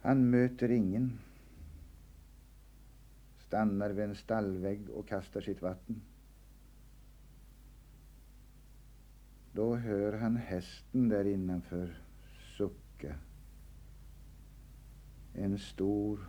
Han 0.00 0.30
möter 0.30 0.70
ingen, 0.70 1.18
stannar 3.38 3.90
vid 3.90 4.04
en 4.04 4.14
stallvägg 4.14 4.90
och 4.90 5.08
kastar 5.08 5.40
sitt 5.40 5.62
vatten. 5.62 6.02
Då 9.52 9.76
hör 9.76 10.12
han 10.12 10.36
hästen 10.36 11.08
där 11.08 11.24
innanför 11.24 12.02
sucka. 12.56 13.14
En 15.34 15.58
stor, 15.58 16.28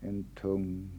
en 0.00 0.24
tung 0.24 0.90